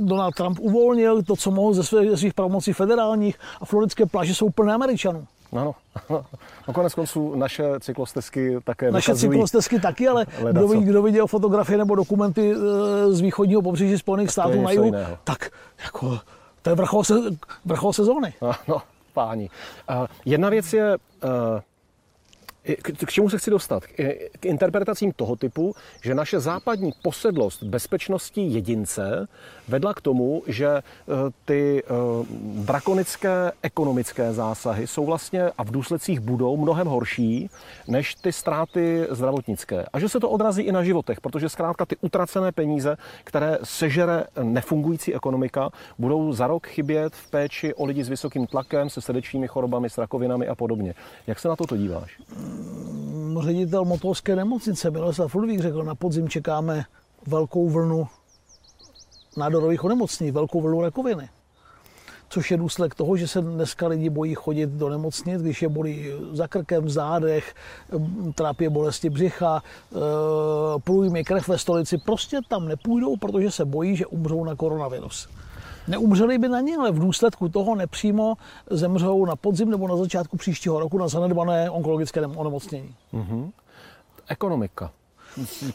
Donald 0.00 0.34
Trump 0.34 0.58
uvolnil 0.60 1.22
to, 1.22 1.36
co 1.36 1.50
mohl 1.50 1.74
ze 1.74 1.84
svých, 1.84 2.10
ze 2.10 2.16
svých 2.16 2.34
pravomocí 2.34 2.72
federálních 2.72 3.38
a 3.60 3.64
floridské 3.64 4.06
pláže 4.06 4.34
jsou 4.34 4.50
plné 4.50 4.74
Američanů. 4.74 5.26
Ano, 5.54 5.74
ano. 6.08 6.24
No 6.68 6.74
konec 6.74 6.94
konců 6.94 7.34
naše 7.34 7.64
cyklostezky 7.80 8.58
také 8.64 8.90
Naše 8.90 9.14
cyklostezky 9.14 9.80
taky, 9.80 10.08
ale 10.08 10.26
kdo, 10.50 10.68
ví, 10.68 10.84
kdo 10.84 11.02
viděl 11.02 11.26
fotografie 11.26 11.78
nebo 11.78 11.94
dokumenty 11.94 12.52
eh, 12.52 13.12
z 13.12 13.20
východního 13.20 13.62
pobřeží 13.62 13.98
Spojených 13.98 14.30
států 14.30 14.62
na 14.62 14.70
jihu, 14.70 14.92
tak 15.24 15.50
jako, 15.84 16.18
to 16.62 16.70
je 16.70 16.76
vrchol, 16.76 17.04
se, 17.04 17.14
vrchol 17.64 17.92
sezóny. 17.92 18.34
Ano, 18.40 18.82
páni. 19.14 19.50
Uh, 19.90 20.06
jedna 20.24 20.48
věc 20.48 20.72
je 20.72 20.96
uh, 20.96 21.30
k, 22.82 23.10
čemu 23.10 23.30
se 23.30 23.38
chci 23.38 23.50
dostat? 23.50 23.82
K 24.40 24.46
interpretacím 24.46 25.12
toho 25.12 25.36
typu, 25.36 25.74
že 26.02 26.14
naše 26.14 26.40
západní 26.40 26.92
posedlost 27.02 27.62
bezpečnosti 27.62 28.40
jedince 28.40 29.28
vedla 29.68 29.94
k 29.94 30.00
tomu, 30.00 30.42
že 30.46 30.66
e, 30.66 30.82
ty 31.44 31.82
e, 31.82 31.88
drakonické 32.64 33.52
ekonomické 33.62 34.32
zásahy 34.32 34.86
jsou 34.86 35.06
vlastně 35.06 35.50
a 35.58 35.64
v 35.64 35.70
důsledcích 35.70 36.20
budou 36.20 36.56
mnohem 36.56 36.86
horší 36.86 37.50
než 37.88 38.14
ty 38.14 38.32
ztráty 38.32 39.06
zdravotnické. 39.10 39.86
A 39.92 40.00
že 40.00 40.08
se 40.08 40.20
to 40.20 40.30
odrazí 40.30 40.62
i 40.62 40.72
na 40.72 40.84
životech, 40.84 41.20
protože 41.20 41.48
zkrátka 41.48 41.86
ty 41.86 41.96
utracené 42.00 42.52
peníze, 42.52 42.96
které 43.24 43.58
sežere 43.62 44.24
nefungující 44.42 45.14
ekonomika, 45.14 45.70
budou 45.98 46.32
za 46.32 46.46
rok 46.46 46.66
chybět 46.66 47.12
v 47.12 47.30
péči 47.30 47.74
o 47.74 47.84
lidi 47.84 48.04
s 48.04 48.08
vysokým 48.08 48.46
tlakem, 48.46 48.90
se 48.90 49.00
srdečními 49.00 49.48
chorobami, 49.48 49.90
s 49.90 49.98
rakovinami 49.98 50.48
a 50.48 50.54
podobně. 50.54 50.94
Jak 51.26 51.38
se 51.38 51.48
na 51.48 51.56
to 51.56 51.76
díváš? 51.76 52.18
Ředitel 53.40 53.84
motorské 53.84 54.36
nemocnice 54.36 54.90
Miloslav 54.90 55.34
Ludvík 55.34 55.60
řekl, 55.60 55.84
na 55.84 55.94
podzim 55.94 56.28
čekáme 56.28 56.84
velkou 57.26 57.68
vlnu 57.68 58.08
nádorových 59.36 59.84
onemocnění, 59.84 60.30
velkou 60.30 60.60
vlnu 60.60 60.82
rakoviny. 60.82 61.28
Což 62.28 62.50
je 62.50 62.56
důsledek 62.56 62.94
toho, 62.94 63.16
že 63.16 63.28
se 63.28 63.40
dneska 63.40 63.86
lidi 63.86 64.10
bojí 64.10 64.34
chodit 64.34 64.70
do 64.70 64.88
nemocnic, 64.88 65.42
když 65.42 65.62
je 65.62 65.68
bolí 65.68 66.06
za 66.32 66.48
krkem, 66.48 66.84
v 66.84 66.90
zádech, 66.90 67.54
trápí 68.34 68.68
bolesti 68.68 69.10
břicha, 69.10 69.62
e, 69.62 69.98
průjmy 70.80 71.24
krev 71.24 71.48
ve 71.48 71.58
stolici. 71.58 71.98
Prostě 71.98 72.40
tam 72.48 72.68
nepůjdou, 72.68 73.16
protože 73.16 73.50
se 73.50 73.64
bojí, 73.64 73.96
že 73.96 74.06
umřou 74.06 74.44
na 74.44 74.54
koronavirus. 74.54 75.28
Neumřeli 75.88 76.38
by 76.38 76.48
na 76.48 76.60
ně, 76.60 76.76
ale 76.76 76.92
v 76.92 76.98
důsledku 76.98 77.48
toho 77.48 77.74
nepřímo 77.74 78.34
zemřou 78.70 79.24
na 79.24 79.36
podzim 79.36 79.70
nebo 79.70 79.88
na 79.88 79.96
začátku 79.96 80.36
příštího 80.36 80.80
roku 80.80 80.98
na 80.98 81.08
zanedbané 81.08 81.70
onkologické 81.70 82.26
onemocnění. 82.26 82.94
Mm-hmm. 83.14 83.50
Ekonomika. 84.28 84.90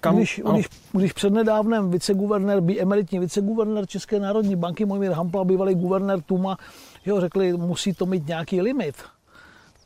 Kam, 0.01 0.15
když, 0.15 0.41
když, 0.53 0.69
když 0.91 1.13
přednedávnem 1.13 1.91
viceguvernér, 1.91 2.61
emeritní 2.79 3.19
viceguvernér 3.19 3.87
České 3.87 4.19
národní 4.19 4.55
banky 4.55 4.85
Mojmír 4.85 5.11
Hampla, 5.11 5.45
bývalý 5.45 5.75
guvernér 5.75 6.21
Tuma, 6.21 6.57
jo, 7.05 7.21
řekli, 7.21 7.53
musí 7.53 7.93
to 7.93 8.05
mít 8.05 8.27
nějaký 8.27 8.61
limit 8.61 8.95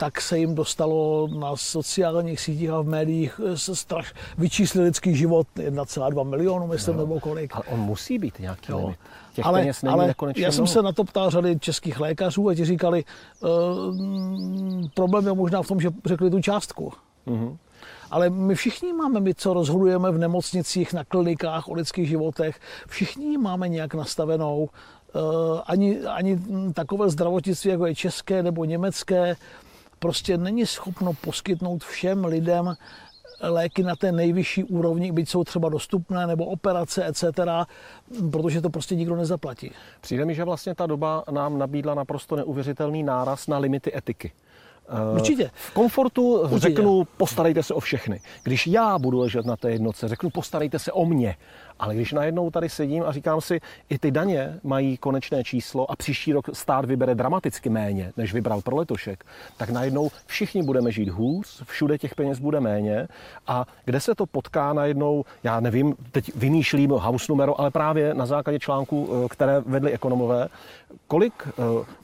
tak 0.03 0.21
se 0.21 0.39
jim 0.39 0.55
dostalo 0.55 1.27
na 1.27 1.55
sociálních 1.55 2.39
sítích 2.39 2.69
a 2.69 2.81
v 2.81 2.85
médiích 2.85 3.41
se 3.55 3.75
straš, 3.75 4.13
vyčíslit 4.37 4.83
lidský 4.83 5.15
život 5.15 5.47
1,2 5.55 6.29
milionu, 6.29 6.67
myslím, 6.67 6.95
no, 6.95 7.01
nebo 7.01 7.19
kolik. 7.19 7.55
Ale 7.55 7.63
on 7.71 7.79
musí 7.79 8.19
být 8.19 8.39
nějaký 8.39 8.71
jo. 8.71 8.77
limit. 8.77 8.99
Těch 9.33 9.45
ale, 9.45 9.59
peněz 9.59 9.81
není 9.81 9.93
ale 9.93 10.15
já 10.35 10.51
jsem 10.51 10.67
se 10.67 10.81
na 10.81 10.91
to 10.91 11.03
ptal 11.03 11.29
řady 11.29 11.59
českých 11.59 11.99
lékařů 11.99 12.49
a 12.49 12.55
ti 12.55 12.65
říkali, 12.65 13.03
uh, 13.39 13.49
problém 14.93 15.27
je 15.27 15.33
možná 15.33 15.61
v 15.61 15.67
tom, 15.67 15.79
že 15.81 15.89
řekli 16.05 16.29
tu 16.29 16.41
částku. 16.41 16.93
Mm-hmm. 17.27 17.57
Ale 18.11 18.29
my 18.29 18.55
všichni 18.55 18.93
máme, 18.93 19.19
my 19.19 19.33
co 19.33 19.53
rozhodujeme 19.53 20.11
v 20.11 20.17
nemocnicích, 20.17 20.93
na 20.93 21.03
klinikách 21.03 21.67
o 21.67 21.73
lidských 21.73 22.07
životech, 22.09 22.59
všichni 22.87 23.37
máme 23.37 23.69
nějak 23.69 23.93
nastavenou 23.93 24.69
uh, 25.15 25.21
ani, 25.65 26.01
ani 26.01 26.39
takové 26.73 27.09
zdravotnictví, 27.09 27.71
jako 27.71 27.85
je 27.85 27.95
české 27.95 28.43
nebo 28.43 28.65
německé, 28.65 29.35
prostě 30.03 30.37
není 30.37 30.65
schopno 30.65 31.13
poskytnout 31.13 31.83
všem 31.83 32.25
lidem 32.25 32.75
léky 33.41 33.83
na 33.83 33.95
té 33.95 34.11
nejvyšší 34.11 34.63
úrovni, 34.63 35.11
byť 35.11 35.29
jsou 35.29 35.43
třeba 35.43 35.69
dostupné, 35.69 36.27
nebo 36.27 36.45
operace, 36.45 37.05
etc., 37.05 37.23
protože 38.31 38.61
to 38.61 38.69
prostě 38.69 38.95
nikdo 38.95 39.15
nezaplatí. 39.15 39.71
Přijde 40.01 40.25
mi, 40.25 40.35
že 40.35 40.43
vlastně 40.43 40.75
ta 40.75 40.85
doba 40.85 41.23
nám 41.31 41.57
nabídla 41.57 41.93
naprosto 41.93 42.35
neuvěřitelný 42.35 43.03
náraz 43.03 43.47
na 43.47 43.57
limity 43.57 43.97
etiky. 43.97 44.31
Eh, 44.87 45.15
Určitě. 45.15 45.51
V 45.53 45.73
komfortu 45.73 46.39
Určitě. 46.39 46.59
řeknu, 46.59 47.03
postarejte 47.17 47.63
se 47.63 47.73
o 47.73 47.79
všechny. 47.79 48.21
Když 48.43 48.67
já 48.67 48.99
budu 48.99 49.19
ležet 49.19 49.45
na 49.45 49.55
té 49.55 49.71
jednoce, 49.71 50.07
řeknu, 50.07 50.29
postarejte 50.29 50.79
se 50.79 50.91
o 50.91 51.05
mě. 51.05 51.35
Ale 51.79 51.95
když 51.95 52.11
najednou 52.11 52.51
tady 52.51 52.69
sedím 52.69 53.03
a 53.03 53.11
říkám 53.11 53.41
si, 53.41 53.61
i 53.89 53.99
ty 53.99 54.11
daně 54.11 54.59
mají 54.63 54.97
konečné 54.97 55.43
číslo 55.43 55.91
a 55.91 55.95
příští 55.95 56.33
rok 56.33 56.49
stát 56.53 56.85
vybere 56.85 57.15
dramaticky 57.15 57.69
méně, 57.69 58.13
než 58.17 58.33
vybral 58.33 58.61
pro 58.61 58.75
letošek, 58.75 59.25
tak 59.57 59.69
najednou 59.69 60.09
všichni 60.25 60.63
budeme 60.63 60.91
žít 60.91 61.09
hůz, 61.09 61.63
všude 61.65 61.97
těch 61.97 62.15
peněz 62.15 62.39
bude 62.39 62.59
méně. 62.59 63.07
A 63.47 63.65
kde 63.85 63.99
se 63.99 64.15
to 64.15 64.25
potká 64.25 64.73
najednou, 64.73 65.25
já 65.43 65.59
nevím, 65.59 65.95
teď 66.11 66.31
vymýšlím 66.35 66.89
house 66.89 67.25
numero, 67.29 67.59
ale 67.59 67.71
právě 67.71 68.13
na 68.13 68.25
základě 68.25 68.59
článku, 68.59 69.09
eh, 69.25 69.29
které 69.29 69.59
vedli 69.59 69.91
ekonomové, 69.91 70.47
kolik 71.07 71.33
eh, 71.47 71.51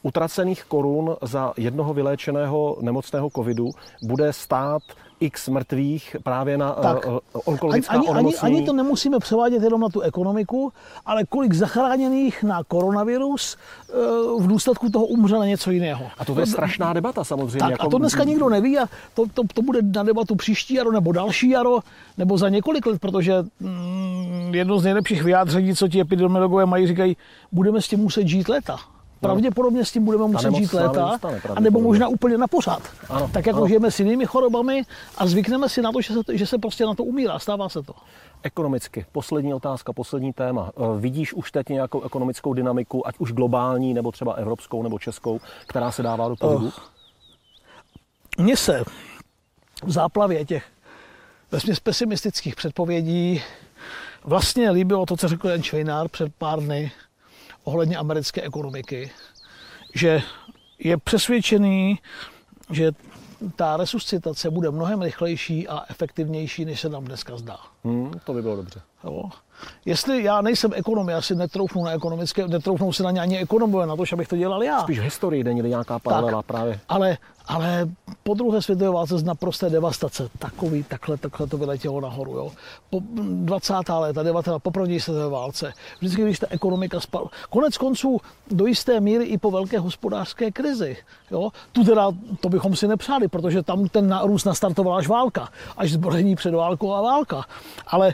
utracených 0.02 0.64
korun 0.64 1.16
za 1.22 1.54
jednoho 1.58 1.94
vyléčeného 1.94 2.78
nemocného 2.82 3.30
covidu 3.30 3.70
bude 4.02 4.34
stát 4.34 4.82
x 5.20 5.50
mrtvých 5.50 6.16
právě 6.24 6.58
na 6.58 6.76
eh, 6.80 6.82
tak. 6.82 7.06
uh, 7.08 7.18
onkologická 7.46 7.94
ani, 7.94 8.08
ani, 8.08 8.36
ani 8.36 8.62
to 8.66 8.74
nemusíme 8.74 9.20
převádět 9.20 9.64
jenom 9.64 9.82
na 9.82 9.90
tu 9.90 10.02
ekonomiku, 10.02 10.74
ale 11.06 11.24
kolik 11.26 11.54
zachráněných 11.54 12.44
na 12.44 12.64
koronavirus 12.64 13.58
uh, 14.36 14.44
v 14.44 14.48
důsledku 14.48 14.90
toho 14.90 15.06
umře 15.06 15.36
na 15.36 15.46
něco 15.46 15.72
jiného. 15.72 16.06
A 16.18 16.26
to 16.26 16.40
je 16.40 16.46
strašná 16.46 16.94
debata 16.94 17.24
samozřejmě. 17.24 17.60
Tak, 17.60 17.70
jako... 17.70 17.88
A 17.88 17.90
to 17.90 17.98
dneska 17.98 18.24
nikdo 18.24 18.50
neví 18.50 18.80
a 18.80 18.88
to, 19.14 19.26
to, 19.34 19.42
to 19.54 19.62
bude 19.62 19.80
na 19.82 20.04
debatu 20.04 20.36
příští 20.36 20.74
jaro 20.74 20.92
nebo 20.92 21.12
další 21.12 21.50
jaro 21.50 21.80
nebo 22.18 22.38
za 22.38 22.50
několik 22.50 22.86
let, 22.86 23.02
protože 23.02 23.34
mm, 23.60 24.56
jedno 24.56 24.80
z 24.80 24.84
nejlepších 24.84 25.24
vyjádření, 25.24 25.76
co 25.76 25.88
ti 25.88 26.02
epidemiologové 26.02 26.66
mají, 26.66 26.88
říkají, 26.88 27.18
budeme 27.52 27.82
s 27.82 27.88
tím 27.88 28.00
muset 28.00 28.28
žít 28.28 28.50
léta. 28.50 28.78
Pravděpodobně 29.20 29.86
s 29.86 29.92
tím 29.92 30.06
budeme 30.06 30.28
muset 30.28 30.54
žít 30.54 30.74
léta, 30.74 31.20
a 31.56 31.60
nebo 31.60 31.82
možná 31.82 32.08
úplně 32.08 32.38
na 32.38 32.48
pořád. 32.48 32.82
Ano, 33.10 33.30
tak 33.34 33.46
jako 33.46 33.60
ano. 33.60 33.68
žijeme 33.68 33.92
s 33.92 34.00
jinými 34.00 34.26
chorobami 34.26 34.84
a 35.18 35.28
zvykneme 35.28 35.70
si 35.70 35.82
na 35.82 35.92
to, 35.92 36.02
že 36.02 36.14
se, 36.14 36.38
že 36.38 36.46
se 36.46 36.58
prostě 36.58 36.86
na 36.86 36.96
to 36.96 37.04
umírá, 37.04 37.40
stává 37.40 37.70
se 37.70 37.84
to. 37.84 37.94
Ekonomicky, 38.44 39.06
poslední 39.12 39.54
otázka, 39.54 39.94
poslední 39.94 40.34
téma. 40.34 40.72
E, 40.78 41.00
vidíš 41.00 41.34
už 41.34 41.52
teď 41.52 41.70
nějakou 41.70 42.02
ekonomickou 42.02 42.54
dynamiku, 42.54 43.08
ať 43.08 43.16
už 43.20 43.32
globální, 43.32 43.94
nebo 43.94 44.12
třeba 44.12 44.34
evropskou, 44.34 44.84
nebo 44.84 45.00
českou, 45.00 45.40
která 45.68 45.92
se 45.92 46.04
dává 46.04 46.30
do 46.30 46.36
pohybu? 46.36 46.66
Uh, 46.66 46.72
mně 48.38 48.58
se 48.58 48.84
v 49.84 49.92
záplavě 49.92 50.46
těch 50.46 50.64
vesměs 51.52 51.80
pesimistických 51.80 52.56
předpovědí 52.56 53.42
vlastně 54.24 54.72
líbilo 54.72 55.06
to, 55.06 55.18
co 55.18 55.28
řekl 55.28 55.50
Jan 55.50 55.64
Švejnár 55.64 56.08
před 56.08 56.36
pár 56.38 56.60
dny, 56.60 56.92
ohledně 57.70 57.98
americké 57.98 58.42
ekonomiky, 58.42 59.12
že 59.96 60.22
je 60.80 60.98
přesvědčený, 60.98 62.00
že 62.70 62.92
ta 63.56 63.78
resuscitace 63.78 64.50
bude 64.50 64.72
mnohem 64.72 65.02
rychlejší 65.02 65.68
a 65.68 65.84
efektivnější, 65.90 66.66
než 66.66 66.80
se 66.80 66.90
nám 66.90 67.06
dneska 67.06 67.38
zdá. 67.38 67.58
Hmm, 67.84 68.12
to 68.24 68.34
by 68.34 68.42
bylo 68.42 68.56
dobře. 68.56 68.82
Jo. 69.04 69.30
Jestli 69.86 70.24
já 70.24 70.42
nejsem 70.42 70.72
ekonom, 70.76 71.10
já 71.10 71.22
si 71.22 71.36
netroufnu 71.36 71.84
na 71.84 71.92
ekonomické, 71.92 72.48
netroufnou 72.48 72.94
si 72.94 73.04
na 73.04 73.12
ně 73.12 73.22
ani 73.22 73.40
ekonomové, 73.40 73.86
na 73.86 73.96
to, 73.96 74.04
abych 74.14 74.28
to 74.28 74.38
dělal 74.38 74.64
já. 74.64 74.82
Spíš 74.82 75.00
historii 75.00 75.44
není 75.44 75.62
nějaká 75.62 76.00
paralela 76.00 76.42
právě. 76.42 76.80
Ale, 76.90 77.18
ale 77.48 77.90
po 78.24 78.34
druhé 78.34 78.62
světové 78.62 78.90
válce 78.90 79.18
z 79.18 79.24
naprosté 79.24 79.70
devastace, 79.70 80.30
takový, 80.40 80.84
takhle, 80.84 81.18
takhle 81.18 81.48
to 81.48 81.58
vyletělo 81.58 82.02
nahoru. 82.02 82.32
Jo. 82.32 82.52
Po 82.90 83.02
20. 83.20 83.74
léta, 83.90 84.24
19. 84.24 84.62
po 84.62 84.72
první 84.72 85.00
světové 85.00 85.30
válce, 85.30 85.74
vždycky, 86.00 86.22
když 86.22 86.40
ta 86.40 86.48
ekonomika 86.50 87.00
spadla. 87.00 87.30
Konec 87.50 87.78
konců 87.78 88.22
do 88.52 88.66
jisté 88.66 89.00
míry 89.00 89.24
i 89.24 89.38
po 89.38 89.52
velké 89.52 89.80
hospodářské 89.80 90.52
krizi. 90.52 90.98
Jo. 91.32 91.50
Tu 91.72 91.84
teda, 91.84 92.12
to 92.40 92.50
bychom 92.50 92.76
si 92.76 92.88
nepřáli, 92.88 93.28
protože 93.28 93.64
tam 93.64 93.88
ten 93.88 94.20
růst 94.24 94.46
nastartovala 94.46 94.98
až 94.98 95.08
válka, 95.08 95.50
až 95.78 95.92
zbrojení 95.92 96.36
před 96.36 96.54
válkou 96.54 96.94
a 96.94 97.02
válka. 97.02 97.46
Ale 97.88 98.14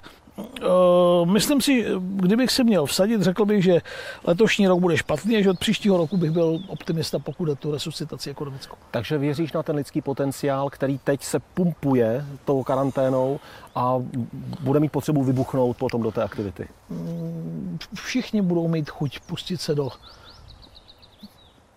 myslím 1.26 1.62
si, 1.62 1.86
kdybych 2.00 2.52
si 2.52 2.64
měl 2.64 2.86
vsadit, 2.86 3.22
řekl 3.22 3.46
bych, 3.46 3.64
že 3.64 3.82
letošní 4.24 4.68
rok 4.68 4.80
bude 4.80 4.98
špatný 4.98 5.38
a 5.38 5.42
že 5.42 5.50
od 5.50 5.60
příštího 5.60 5.98
roku 5.98 6.18
bych 6.18 6.32
byl 6.32 6.60
optimista, 6.68 7.20
pokud 7.20 7.50
je 7.50 7.56
tu 7.56 7.72
resuscitaci 7.72 8.30
ekonomickou. 8.30 8.76
Takže 8.92 9.18
věříš 9.18 9.54
na 9.54 9.64
ten 9.64 9.76
lidský 9.76 10.02
potenciál, 10.02 10.70
který 10.70 10.98
teď 10.98 11.24
se 11.24 11.40
pumpuje 11.40 12.26
tou 12.46 12.64
karanténou 12.64 13.40
a 13.76 13.96
bude 14.60 14.80
mít 14.80 14.92
potřebu 14.92 15.24
vybuchnout 15.24 15.78
potom 15.78 16.02
do 16.02 16.12
té 16.12 16.24
aktivity? 16.24 16.68
Mm, 16.90 17.78
všichni 17.94 18.42
budou 18.42 18.68
mít 18.68 18.90
chuť 18.90 19.20
pustit 19.20 19.62
se 19.62 19.76
do 19.76 19.90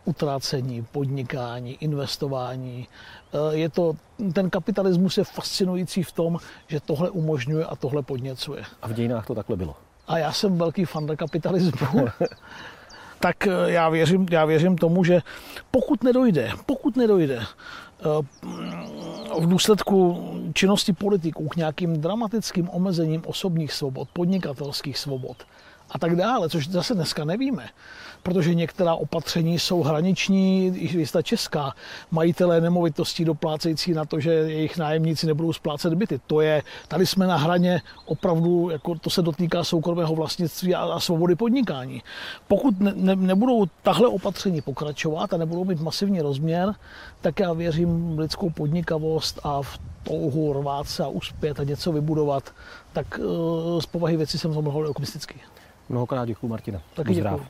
utrácení, 0.09 0.87
podnikání, 0.93 1.77
investování. 1.81 2.89
Eh, 3.33 3.57
je 3.57 3.69
to, 3.69 3.93
ten 4.33 4.51
kapitalismus 4.51 5.19
je 5.19 5.25
fascinující 5.25 6.03
v 6.03 6.13
tom, 6.13 6.39
že 6.67 6.81
tohle 6.81 7.11
umožňuje 7.11 7.65
a 7.65 7.77
tohle 7.77 8.03
podněcuje. 8.03 8.63
A 8.83 8.89
v 8.89 8.93
dějinách 8.93 9.27
to 9.27 9.35
takhle 9.35 9.57
bylo. 9.57 9.77
A 10.09 10.19
já 10.19 10.33
jsem 10.33 10.59
velký 10.59 10.85
fan 10.85 11.17
kapitalismu. 11.17 12.07
tak 13.21 13.47
eh, 13.47 13.51
já 13.67 13.89
věřím, 13.89 14.27
já 14.31 14.45
věřím 14.45 14.79
tomu, 14.79 15.05
že 15.05 15.21
pokud 15.71 16.05
nedojde, 16.05 16.51
pokud 16.67 16.97
nedojde 16.97 17.41
eh, 17.41 18.05
v 19.41 19.47
důsledku 19.49 20.29
činnosti 20.55 20.93
politiků 20.93 21.49
k 21.49 21.57
nějakým 21.57 22.01
dramatickým 22.01 22.69
omezením 22.69 23.23
osobních 23.27 23.73
svobod, 23.73 24.09
podnikatelských 24.13 24.99
svobod 24.99 25.37
a 25.91 25.99
tak 25.99 26.17
dále, 26.17 26.49
což 26.49 26.69
zase 26.69 26.95
dneska 26.95 27.25
nevíme, 27.25 27.69
protože 28.23 28.55
některá 28.55 28.95
opatření 28.95 29.59
jsou 29.59 29.83
hraniční, 29.83 30.67
i 30.67 31.07
ta 31.07 31.23
česká. 31.23 31.75
Majitelé 32.11 32.61
nemovitostí 32.61 33.25
doplácející 33.25 33.93
na 33.93 34.05
to, 34.05 34.21
že 34.21 34.31
jejich 34.31 34.77
nájemníci 34.77 35.27
nebudou 35.27 35.53
splácet 35.53 35.95
byty. 35.95 36.21
To 36.27 36.41
je, 36.41 36.63
tady 36.89 37.07
jsme 37.07 37.27
na 37.27 37.37
hraně 37.37 37.83
opravdu, 38.07 38.71
jako 38.71 38.95
to 38.95 39.11
se 39.11 39.23
dotýká 39.23 39.65
soukromého 39.65 40.15
vlastnictví 40.15 40.75
a, 40.75 40.81
a 40.81 41.01
svobody 41.01 41.35
podnikání. 41.35 42.03
Pokud 42.49 42.81
ne, 42.81 42.93
ne, 42.97 43.17
nebudou 43.17 43.67
tahle 43.83 44.09
opatření 44.09 44.61
pokračovat 44.61 45.33
a 45.33 45.37
nebudou 45.37 45.65
mít 45.65 45.81
masivní 45.81 46.21
rozměr, 46.21 46.75
tak 47.21 47.41
já 47.41 47.53
věřím 47.53 48.17
v 48.17 48.19
lidskou 48.19 48.51
podnikavost 48.51 49.41
a 49.43 49.63
v 49.63 49.79
touhu 50.03 50.53
rvát 50.53 50.89
se 50.89 51.05
a 51.05 51.09
uspět 51.09 51.61
a 51.61 51.65
něco 51.65 51.93
vybudovat, 51.93 52.53
tak 52.93 53.19
uh, 53.19 53.81
z 53.81 53.87
povahy 53.87 54.17
věci 54.17 54.39
jsem 54.39 54.55
to 54.55 54.63
mohl 54.63 54.87
optimistický. 54.87 55.35
Mnohokrát 55.89 56.25
děkuji, 56.25 56.49
Martina. 56.49 56.81
Taky 56.95 57.15
děkuji. 57.15 57.41